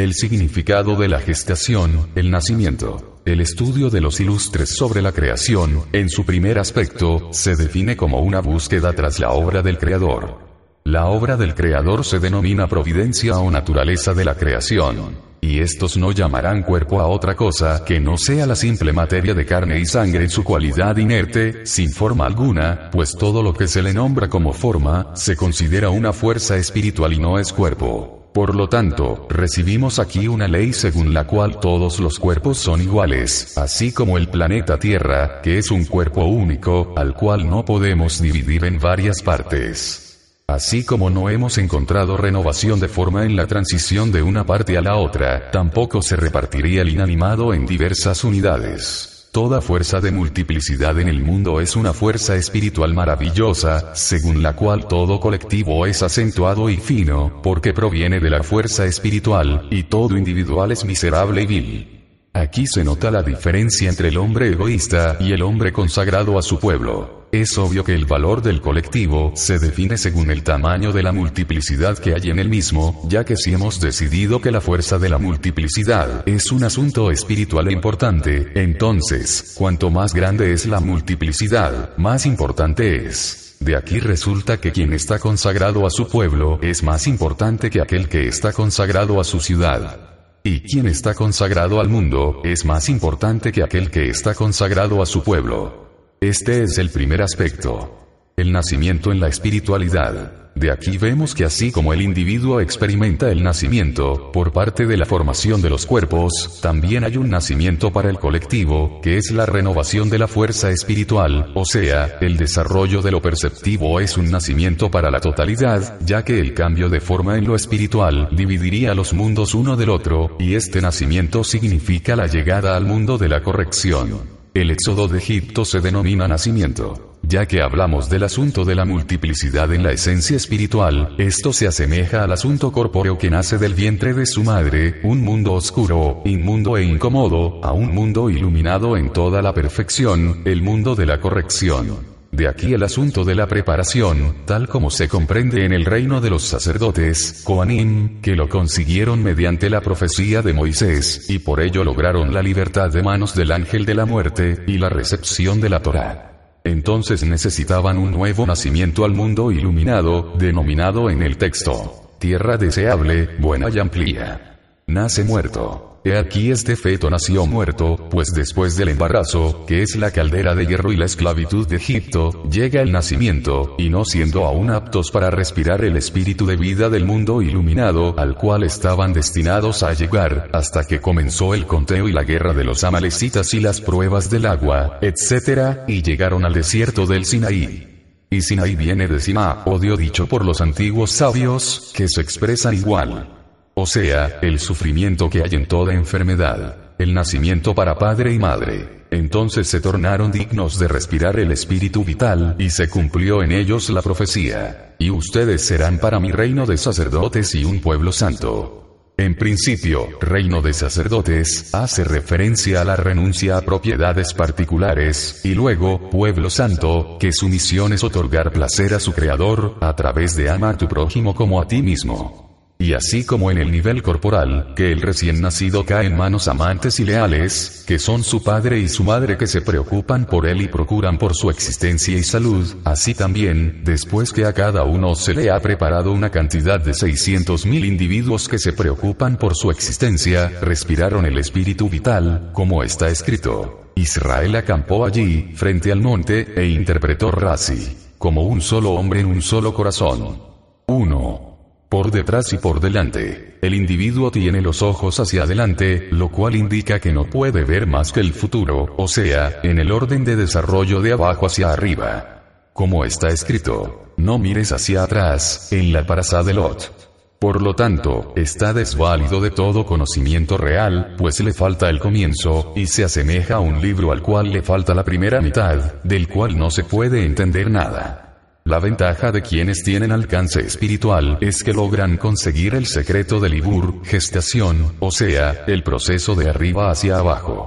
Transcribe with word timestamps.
El 0.00 0.14
significado 0.14 0.96
de 0.96 1.08
la 1.08 1.20
gestación, 1.20 2.08
el 2.14 2.30
nacimiento. 2.30 3.20
El 3.26 3.42
estudio 3.42 3.90
de 3.90 4.00
los 4.00 4.18
ilustres 4.18 4.70
sobre 4.70 5.02
la 5.02 5.12
creación, 5.12 5.82
en 5.92 6.08
su 6.08 6.24
primer 6.24 6.58
aspecto, 6.58 7.28
se 7.32 7.54
define 7.54 7.98
como 7.98 8.20
una 8.20 8.40
búsqueda 8.40 8.94
tras 8.94 9.20
la 9.20 9.32
obra 9.32 9.60
del 9.60 9.76
Creador. 9.76 10.38
La 10.84 11.08
obra 11.08 11.36
del 11.36 11.54
Creador 11.54 12.06
se 12.06 12.18
denomina 12.18 12.66
providencia 12.66 13.36
o 13.40 13.50
naturaleza 13.50 14.14
de 14.14 14.24
la 14.24 14.36
creación. 14.36 15.18
Y 15.42 15.60
estos 15.60 15.98
no 15.98 16.12
llamarán 16.12 16.62
cuerpo 16.62 17.02
a 17.02 17.06
otra 17.06 17.36
cosa 17.36 17.84
que 17.84 18.00
no 18.00 18.16
sea 18.16 18.46
la 18.46 18.56
simple 18.56 18.94
materia 18.94 19.34
de 19.34 19.44
carne 19.44 19.80
y 19.80 19.84
sangre 19.84 20.24
en 20.24 20.30
su 20.30 20.44
cualidad 20.44 20.96
inerte, 20.96 21.66
sin 21.66 21.90
forma 21.90 22.24
alguna, 22.24 22.88
pues 22.90 23.14
todo 23.18 23.42
lo 23.42 23.52
que 23.52 23.68
se 23.68 23.82
le 23.82 23.92
nombra 23.92 24.30
como 24.30 24.54
forma, 24.54 25.14
se 25.14 25.36
considera 25.36 25.90
una 25.90 26.14
fuerza 26.14 26.56
espiritual 26.56 27.12
y 27.12 27.18
no 27.18 27.38
es 27.38 27.52
cuerpo. 27.52 28.19
Por 28.32 28.54
lo 28.54 28.68
tanto, 28.68 29.26
recibimos 29.28 29.98
aquí 29.98 30.28
una 30.28 30.46
ley 30.46 30.72
según 30.72 31.12
la 31.12 31.26
cual 31.26 31.58
todos 31.58 31.98
los 31.98 32.20
cuerpos 32.20 32.58
son 32.58 32.80
iguales, 32.80 33.58
así 33.58 33.92
como 33.92 34.18
el 34.18 34.28
planeta 34.28 34.78
Tierra, 34.78 35.40
que 35.42 35.58
es 35.58 35.72
un 35.72 35.84
cuerpo 35.84 36.24
único, 36.24 36.94
al 36.96 37.14
cual 37.14 37.50
no 37.50 37.64
podemos 37.64 38.20
dividir 38.20 38.64
en 38.64 38.78
varias 38.78 39.20
partes. 39.22 40.06
Así 40.46 40.84
como 40.84 41.10
no 41.10 41.28
hemos 41.28 41.58
encontrado 41.58 42.16
renovación 42.16 42.78
de 42.78 42.88
forma 42.88 43.24
en 43.24 43.34
la 43.34 43.48
transición 43.48 44.12
de 44.12 44.22
una 44.22 44.46
parte 44.46 44.76
a 44.78 44.80
la 44.80 44.96
otra, 44.96 45.50
tampoco 45.50 46.00
se 46.00 46.14
repartiría 46.14 46.82
el 46.82 46.88
inanimado 46.88 47.52
en 47.52 47.66
diversas 47.66 48.22
unidades. 48.22 49.09
Toda 49.32 49.60
fuerza 49.60 50.00
de 50.00 50.10
multiplicidad 50.10 50.98
en 50.98 51.06
el 51.06 51.22
mundo 51.22 51.60
es 51.60 51.76
una 51.76 51.92
fuerza 51.92 52.34
espiritual 52.34 52.94
maravillosa, 52.94 53.94
según 53.94 54.42
la 54.42 54.56
cual 54.56 54.88
todo 54.88 55.20
colectivo 55.20 55.86
es 55.86 56.02
acentuado 56.02 56.68
y 56.68 56.78
fino, 56.78 57.40
porque 57.40 57.72
proviene 57.72 58.18
de 58.18 58.28
la 58.28 58.42
fuerza 58.42 58.86
espiritual, 58.86 59.68
y 59.70 59.84
todo 59.84 60.18
individual 60.18 60.72
es 60.72 60.84
miserable 60.84 61.42
y 61.42 61.46
vil. 61.46 61.99
Aquí 62.32 62.66
se 62.66 62.84
nota 62.84 63.10
la 63.10 63.24
diferencia 63.24 63.88
entre 63.88 64.08
el 64.08 64.16
hombre 64.16 64.50
egoísta 64.50 65.16
y 65.18 65.32
el 65.32 65.42
hombre 65.42 65.72
consagrado 65.72 66.38
a 66.38 66.42
su 66.42 66.60
pueblo. 66.60 67.26
Es 67.32 67.58
obvio 67.58 67.82
que 67.82 67.94
el 67.94 68.06
valor 68.06 68.40
del 68.40 68.60
colectivo 68.60 69.32
se 69.34 69.58
define 69.58 69.96
según 69.96 70.30
el 70.30 70.44
tamaño 70.44 70.92
de 70.92 71.02
la 71.02 71.10
multiplicidad 71.10 71.98
que 71.98 72.14
hay 72.14 72.30
en 72.30 72.38
el 72.38 72.48
mismo, 72.48 73.02
ya 73.08 73.24
que 73.24 73.36
si 73.36 73.52
hemos 73.52 73.80
decidido 73.80 74.40
que 74.40 74.52
la 74.52 74.60
fuerza 74.60 74.98
de 74.98 75.08
la 75.08 75.18
multiplicidad 75.18 76.22
es 76.28 76.52
un 76.52 76.62
asunto 76.62 77.10
espiritual 77.10 77.66
e 77.68 77.72
importante, 77.72 78.52
entonces, 78.54 79.54
cuanto 79.56 79.90
más 79.90 80.14
grande 80.14 80.52
es 80.52 80.66
la 80.66 80.78
multiplicidad, 80.78 81.96
más 81.96 82.26
importante 82.26 83.06
es. 83.06 83.56
De 83.58 83.76
aquí 83.76 83.98
resulta 83.98 84.58
que 84.58 84.70
quien 84.70 84.92
está 84.92 85.18
consagrado 85.18 85.84
a 85.84 85.90
su 85.90 86.08
pueblo 86.08 86.60
es 86.62 86.82
más 86.82 87.08
importante 87.08 87.70
que 87.70 87.80
aquel 87.80 88.08
que 88.08 88.28
está 88.28 88.52
consagrado 88.52 89.20
a 89.20 89.24
su 89.24 89.40
ciudad. 89.40 90.19
Y 90.42 90.60
quien 90.60 90.86
está 90.86 91.14
consagrado 91.14 91.80
al 91.80 91.90
mundo 91.90 92.40
es 92.44 92.64
más 92.64 92.88
importante 92.88 93.52
que 93.52 93.62
aquel 93.62 93.90
que 93.90 94.08
está 94.08 94.34
consagrado 94.34 95.02
a 95.02 95.06
su 95.06 95.22
pueblo. 95.22 96.16
Este 96.20 96.62
es 96.62 96.78
el 96.78 96.88
primer 96.90 97.20
aspecto. 97.20 98.32
El 98.36 98.50
nacimiento 98.50 99.12
en 99.12 99.20
la 99.20 99.28
espiritualidad. 99.28 100.39
De 100.54 100.70
aquí 100.70 100.98
vemos 100.98 101.34
que 101.34 101.44
así 101.44 101.70
como 101.70 101.92
el 101.92 102.02
individuo 102.02 102.60
experimenta 102.60 103.30
el 103.30 103.42
nacimiento, 103.42 104.30
por 104.32 104.52
parte 104.52 104.86
de 104.86 104.96
la 104.96 105.06
formación 105.06 105.62
de 105.62 105.70
los 105.70 105.86
cuerpos, 105.86 106.60
también 106.60 107.04
hay 107.04 107.16
un 107.16 107.30
nacimiento 107.30 107.92
para 107.92 108.10
el 108.10 108.18
colectivo, 108.18 109.00
que 109.02 109.16
es 109.16 109.30
la 109.30 109.46
renovación 109.46 110.10
de 110.10 110.18
la 110.18 110.28
fuerza 110.28 110.70
espiritual, 110.70 111.52
o 111.54 111.64
sea, 111.64 112.18
el 112.20 112.36
desarrollo 112.36 113.00
de 113.00 113.10
lo 113.10 113.22
perceptivo 113.22 114.00
es 114.00 114.16
un 114.16 114.30
nacimiento 114.30 114.90
para 114.90 115.10
la 115.10 115.20
totalidad, 115.20 115.98
ya 116.04 116.24
que 116.24 116.40
el 116.40 116.54
cambio 116.54 116.88
de 116.88 117.00
forma 117.00 117.38
en 117.38 117.46
lo 117.46 117.54
espiritual 117.54 118.28
dividiría 118.32 118.94
los 118.94 119.12
mundos 119.12 119.54
uno 119.54 119.76
del 119.76 119.90
otro, 119.90 120.36
y 120.38 120.54
este 120.54 120.80
nacimiento 120.80 121.44
significa 121.44 122.16
la 122.16 122.26
llegada 122.26 122.76
al 122.76 122.84
mundo 122.84 123.18
de 123.18 123.28
la 123.28 123.42
corrección. 123.42 124.39
El 124.52 124.72
éxodo 124.72 125.06
de 125.06 125.18
Egipto 125.18 125.64
se 125.64 125.80
denomina 125.80 126.26
nacimiento. 126.26 127.14
Ya 127.22 127.46
que 127.46 127.62
hablamos 127.62 128.10
del 128.10 128.24
asunto 128.24 128.64
de 128.64 128.74
la 128.74 128.84
multiplicidad 128.84 129.72
en 129.72 129.84
la 129.84 129.92
esencia 129.92 130.36
espiritual, 130.36 131.14
esto 131.18 131.52
se 131.52 131.68
asemeja 131.68 132.24
al 132.24 132.32
asunto 132.32 132.72
corpóreo 132.72 133.16
que 133.16 133.30
nace 133.30 133.58
del 133.58 133.74
vientre 133.74 134.12
de 134.12 134.26
su 134.26 134.42
madre, 134.42 135.00
un 135.04 135.22
mundo 135.22 135.52
oscuro, 135.52 136.22
inmundo 136.24 136.76
e 136.76 136.82
incómodo, 136.82 137.64
a 137.64 137.72
un 137.72 137.94
mundo 137.94 138.28
iluminado 138.28 138.96
en 138.96 139.12
toda 139.12 139.40
la 139.40 139.54
perfección, 139.54 140.42
el 140.44 140.62
mundo 140.62 140.96
de 140.96 141.06
la 141.06 141.20
corrección. 141.20 142.09
De 142.32 142.46
aquí 142.48 142.72
el 142.74 142.82
asunto 142.84 143.24
de 143.24 143.34
la 143.34 143.48
preparación, 143.48 144.36
tal 144.46 144.68
como 144.68 144.90
se 144.90 145.08
comprende 145.08 145.64
en 145.64 145.72
el 145.72 145.84
reino 145.84 146.20
de 146.20 146.30
los 146.30 146.44
sacerdotes, 146.44 147.42
Koanim, 147.44 148.20
que 148.20 148.36
lo 148.36 148.48
consiguieron 148.48 149.22
mediante 149.22 149.68
la 149.68 149.80
profecía 149.80 150.40
de 150.40 150.52
Moisés, 150.52 151.28
y 151.28 151.40
por 151.40 151.60
ello 151.60 151.82
lograron 151.82 152.32
la 152.32 152.42
libertad 152.42 152.90
de 152.90 153.02
manos 153.02 153.34
del 153.34 153.50
ángel 153.50 153.84
de 153.84 153.94
la 153.94 154.06
muerte, 154.06 154.62
y 154.68 154.78
la 154.78 154.88
recepción 154.88 155.60
de 155.60 155.68
la 155.70 155.82
Torah. 155.82 156.58
Entonces 156.62 157.24
necesitaban 157.24 157.98
un 157.98 158.12
nuevo 158.12 158.46
nacimiento 158.46 159.04
al 159.04 159.12
mundo 159.12 159.50
iluminado, 159.50 160.34
denominado 160.38 161.10
en 161.10 161.22
el 161.22 161.36
texto, 161.36 162.12
tierra 162.20 162.56
deseable, 162.56 163.28
buena 163.38 163.70
y 163.70 163.78
amplia. 163.80 164.59
Nace 164.90 165.22
muerto. 165.22 166.00
He 166.02 166.18
aquí 166.18 166.50
este 166.50 166.74
feto 166.74 167.08
nació 167.10 167.46
muerto, 167.46 168.08
pues 168.10 168.32
después 168.34 168.76
del 168.76 168.88
embarazo, 168.88 169.64
que 169.68 169.82
es 169.82 169.94
la 169.94 170.10
caldera 170.10 170.56
de 170.56 170.66
hierro 170.66 170.90
y 170.90 170.96
la 170.96 171.04
esclavitud 171.04 171.68
de 171.68 171.76
Egipto, 171.76 172.42
llega 172.50 172.82
el 172.82 172.90
nacimiento, 172.90 173.76
y 173.78 173.88
no 173.88 174.04
siendo 174.04 174.46
aún 174.46 174.68
aptos 174.68 175.12
para 175.12 175.30
respirar 175.30 175.84
el 175.84 175.96
espíritu 175.96 176.44
de 176.44 176.56
vida 176.56 176.90
del 176.90 177.04
mundo 177.04 177.40
iluminado 177.40 178.18
al 178.18 178.34
cual 178.34 178.64
estaban 178.64 179.12
destinados 179.12 179.84
a 179.84 179.92
llegar, 179.92 180.48
hasta 180.52 180.82
que 180.82 181.00
comenzó 181.00 181.54
el 181.54 181.66
conteo 181.66 182.08
y 182.08 182.12
la 182.12 182.24
guerra 182.24 182.52
de 182.52 182.64
los 182.64 182.82
amalecitas 182.82 183.54
y 183.54 183.60
las 183.60 183.80
pruebas 183.80 184.28
del 184.28 184.46
agua, 184.46 184.98
etc., 185.02 185.82
y 185.86 186.02
llegaron 186.02 186.44
al 186.44 186.54
desierto 186.54 187.06
del 187.06 187.26
Sinaí. 187.26 188.26
Y 188.28 188.42
Sinaí 188.42 188.74
viene 188.74 189.06
de 189.06 189.20
Sina, 189.20 189.62
odio 189.66 189.96
dicho 189.96 190.26
por 190.26 190.44
los 190.44 190.60
antiguos 190.60 191.12
sabios, 191.12 191.92
que 191.94 192.08
se 192.08 192.22
expresan 192.22 192.74
igual. 192.74 193.39
O 193.80 193.86
sea, 193.86 194.40
el 194.42 194.58
sufrimiento 194.58 195.30
que 195.30 195.42
hay 195.42 195.54
en 195.54 195.64
toda 195.64 195.94
enfermedad. 195.94 196.92
El 196.98 197.14
nacimiento 197.14 197.74
para 197.74 197.96
padre 197.96 198.34
y 198.34 198.38
madre. 198.38 199.06
Entonces 199.10 199.68
se 199.68 199.80
tornaron 199.80 200.30
dignos 200.30 200.78
de 200.78 200.86
respirar 200.86 201.40
el 201.40 201.50
espíritu 201.50 202.04
vital, 202.04 202.56
y 202.58 202.68
se 202.68 202.90
cumplió 202.90 203.42
en 203.42 203.52
ellos 203.52 203.88
la 203.88 204.02
profecía. 204.02 204.96
Y 204.98 205.08
ustedes 205.08 205.62
serán 205.62 205.98
para 205.98 206.20
mi 206.20 206.30
reino 206.30 206.66
de 206.66 206.76
sacerdotes 206.76 207.54
y 207.54 207.64
un 207.64 207.80
pueblo 207.80 208.12
santo. 208.12 209.14
En 209.16 209.34
principio, 209.34 210.08
reino 210.20 210.60
de 210.60 210.74
sacerdotes, 210.74 211.74
hace 211.74 212.04
referencia 212.04 212.82
a 212.82 212.84
la 212.84 212.96
renuncia 212.96 213.56
a 213.56 213.62
propiedades 213.62 214.34
particulares, 214.34 215.40
y 215.42 215.54
luego, 215.54 216.10
pueblo 216.10 216.50
santo, 216.50 217.16
que 217.18 217.32
su 217.32 217.48
misión 217.48 217.94
es 217.94 218.04
otorgar 218.04 218.52
placer 218.52 218.92
a 218.92 219.00
su 219.00 219.12
Creador, 219.14 219.78
a 219.80 219.96
través 219.96 220.36
de 220.36 220.50
amar 220.50 220.74
a 220.74 220.78
tu 220.78 220.86
prójimo 220.86 221.34
como 221.34 221.62
a 221.62 221.66
ti 221.66 221.80
mismo. 221.80 222.49
Y 222.80 222.94
así 222.94 223.24
como 223.24 223.50
en 223.50 223.58
el 223.58 223.70
nivel 223.70 224.02
corporal, 224.02 224.72
que 224.74 224.90
el 224.90 225.02
recién 225.02 225.42
nacido 225.42 225.84
cae 225.84 226.06
en 226.06 226.16
manos 226.16 226.48
amantes 226.48 226.98
y 226.98 227.04
leales, 227.04 227.84
que 227.86 227.98
son 227.98 228.24
su 228.24 228.42
padre 228.42 228.78
y 228.78 228.88
su 228.88 229.04
madre 229.04 229.36
que 229.36 229.46
se 229.46 229.60
preocupan 229.60 230.24
por 230.24 230.46
él 230.46 230.62
y 230.62 230.68
procuran 230.68 231.18
por 231.18 231.34
su 231.34 231.50
existencia 231.50 232.16
y 232.16 232.22
salud, 232.22 232.66
así 232.84 233.12
también, 233.12 233.82
después 233.84 234.32
que 234.32 234.46
a 234.46 234.54
cada 234.54 234.84
uno 234.84 235.14
se 235.14 235.34
le 235.34 235.50
ha 235.50 235.60
preparado 235.60 236.10
una 236.10 236.30
cantidad 236.30 236.80
de 236.80 236.92
600.000 236.92 237.84
individuos 237.84 238.48
que 238.48 238.58
se 238.58 238.72
preocupan 238.72 239.36
por 239.36 239.54
su 239.54 239.70
existencia, 239.70 240.50
respiraron 240.62 241.26
el 241.26 241.36
espíritu 241.36 241.90
vital, 241.90 242.48
como 242.54 242.82
está 242.82 243.08
escrito. 243.08 243.92
Israel 243.94 244.56
acampó 244.56 245.04
allí, 245.04 245.52
frente 245.54 245.92
al 245.92 246.00
monte, 246.00 246.54
e 246.56 246.66
interpretó 246.68 247.30
Razi, 247.30 247.94
como 248.16 248.44
un 248.44 248.62
solo 248.62 248.92
hombre 248.92 249.20
en 249.20 249.26
un 249.26 249.42
solo 249.42 249.74
corazón. 249.74 250.40
1 250.86 251.49
por 251.90 252.12
detrás 252.12 252.52
y 252.52 252.58
por 252.58 252.80
delante. 252.80 253.58
El 253.60 253.74
individuo 253.74 254.30
tiene 254.30 254.62
los 254.62 254.80
ojos 254.80 255.18
hacia 255.18 255.42
adelante, 255.42 256.06
lo 256.12 256.30
cual 256.30 256.54
indica 256.54 257.00
que 257.00 257.12
no 257.12 257.24
puede 257.24 257.64
ver 257.64 257.88
más 257.88 258.12
que 258.12 258.20
el 258.20 258.32
futuro, 258.32 258.94
o 258.96 259.08
sea, 259.08 259.58
en 259.64 259.80
el 259.80 259.90
orden 259.90 260.24
de 260.24 260.36
desarrollo 260.36 261.02
de 261.02 261.12
abajo 261.12 261.46
hacia 261.46 261.72
arriba. 261.72 262.70
Como 262.72 263.04
está 263.04 263.28
escrito, 263.28 264.12
no 264.16 264.38
mires 264.38 264.70
hacia 264.70 265.02
atrás, 265.02 265.72
en 265.72 265.92
la 265.92 266.06
parasá 266.06 266.44
de 266.44 266.54
Lot. 266.54 267.10
Por 267.40 267.60
lo 267.60 267.74
tanto, 267.74 268.34
está 268.36 268.72
desválido 268.72 269.40
de 269.40 269.50
todo 269.50 269.84
conocimiento 269.84 270.56
real, 270.56 271.16
pues 271.18 271.40
le 271.40 271.52
falta 271.52 271.90
el 271.90 271.98
comienzo, 271.98 272.72
y 272.76 272.86
se 272.86 273.02
asemeja 273.02 273.56
a 273.56 273.60
un 273.60 273.80
libro 273.80 274.12
al 274.12 274.22
cual 274.22 274.52
le 274.52 274.62
falta 274.62 274.94
la 274.94 275.04
primera 275.04 275.40
mitad, 275.40 275.94
del 276.04 276.28
cual 276.28 276.56
no 276.56 276.70
se 276.70 276.84
puede 276.84 277.24
entender 277.24 277.68
nada. 277.68 278.29
La 278.64 278.78
ventaja 278.78 279.32
de 279.32 279.42
quienes 279.42 279.82
tienen 279.82 280.12
alcance 280.12 280.60
espiritual 280.60 281.38
es 281.40 281.64
que 281.64 281.72
logran 281.72 282.18
conseguir 282.18 282.74
el 282.74 282.86
secreto 282.86 283.40
del 283.40 283.54
Ibur, 283.54 284.04
gestación, 284.04 284.96
o 285.00 285.10
sea, 285.10 285.64
el 285.66 285.82
proceso 285.82 286.34
de 286.34 286.50
arriba 286.50 286.90
hacia 286.90 287.16
abajo. 287.16 287.59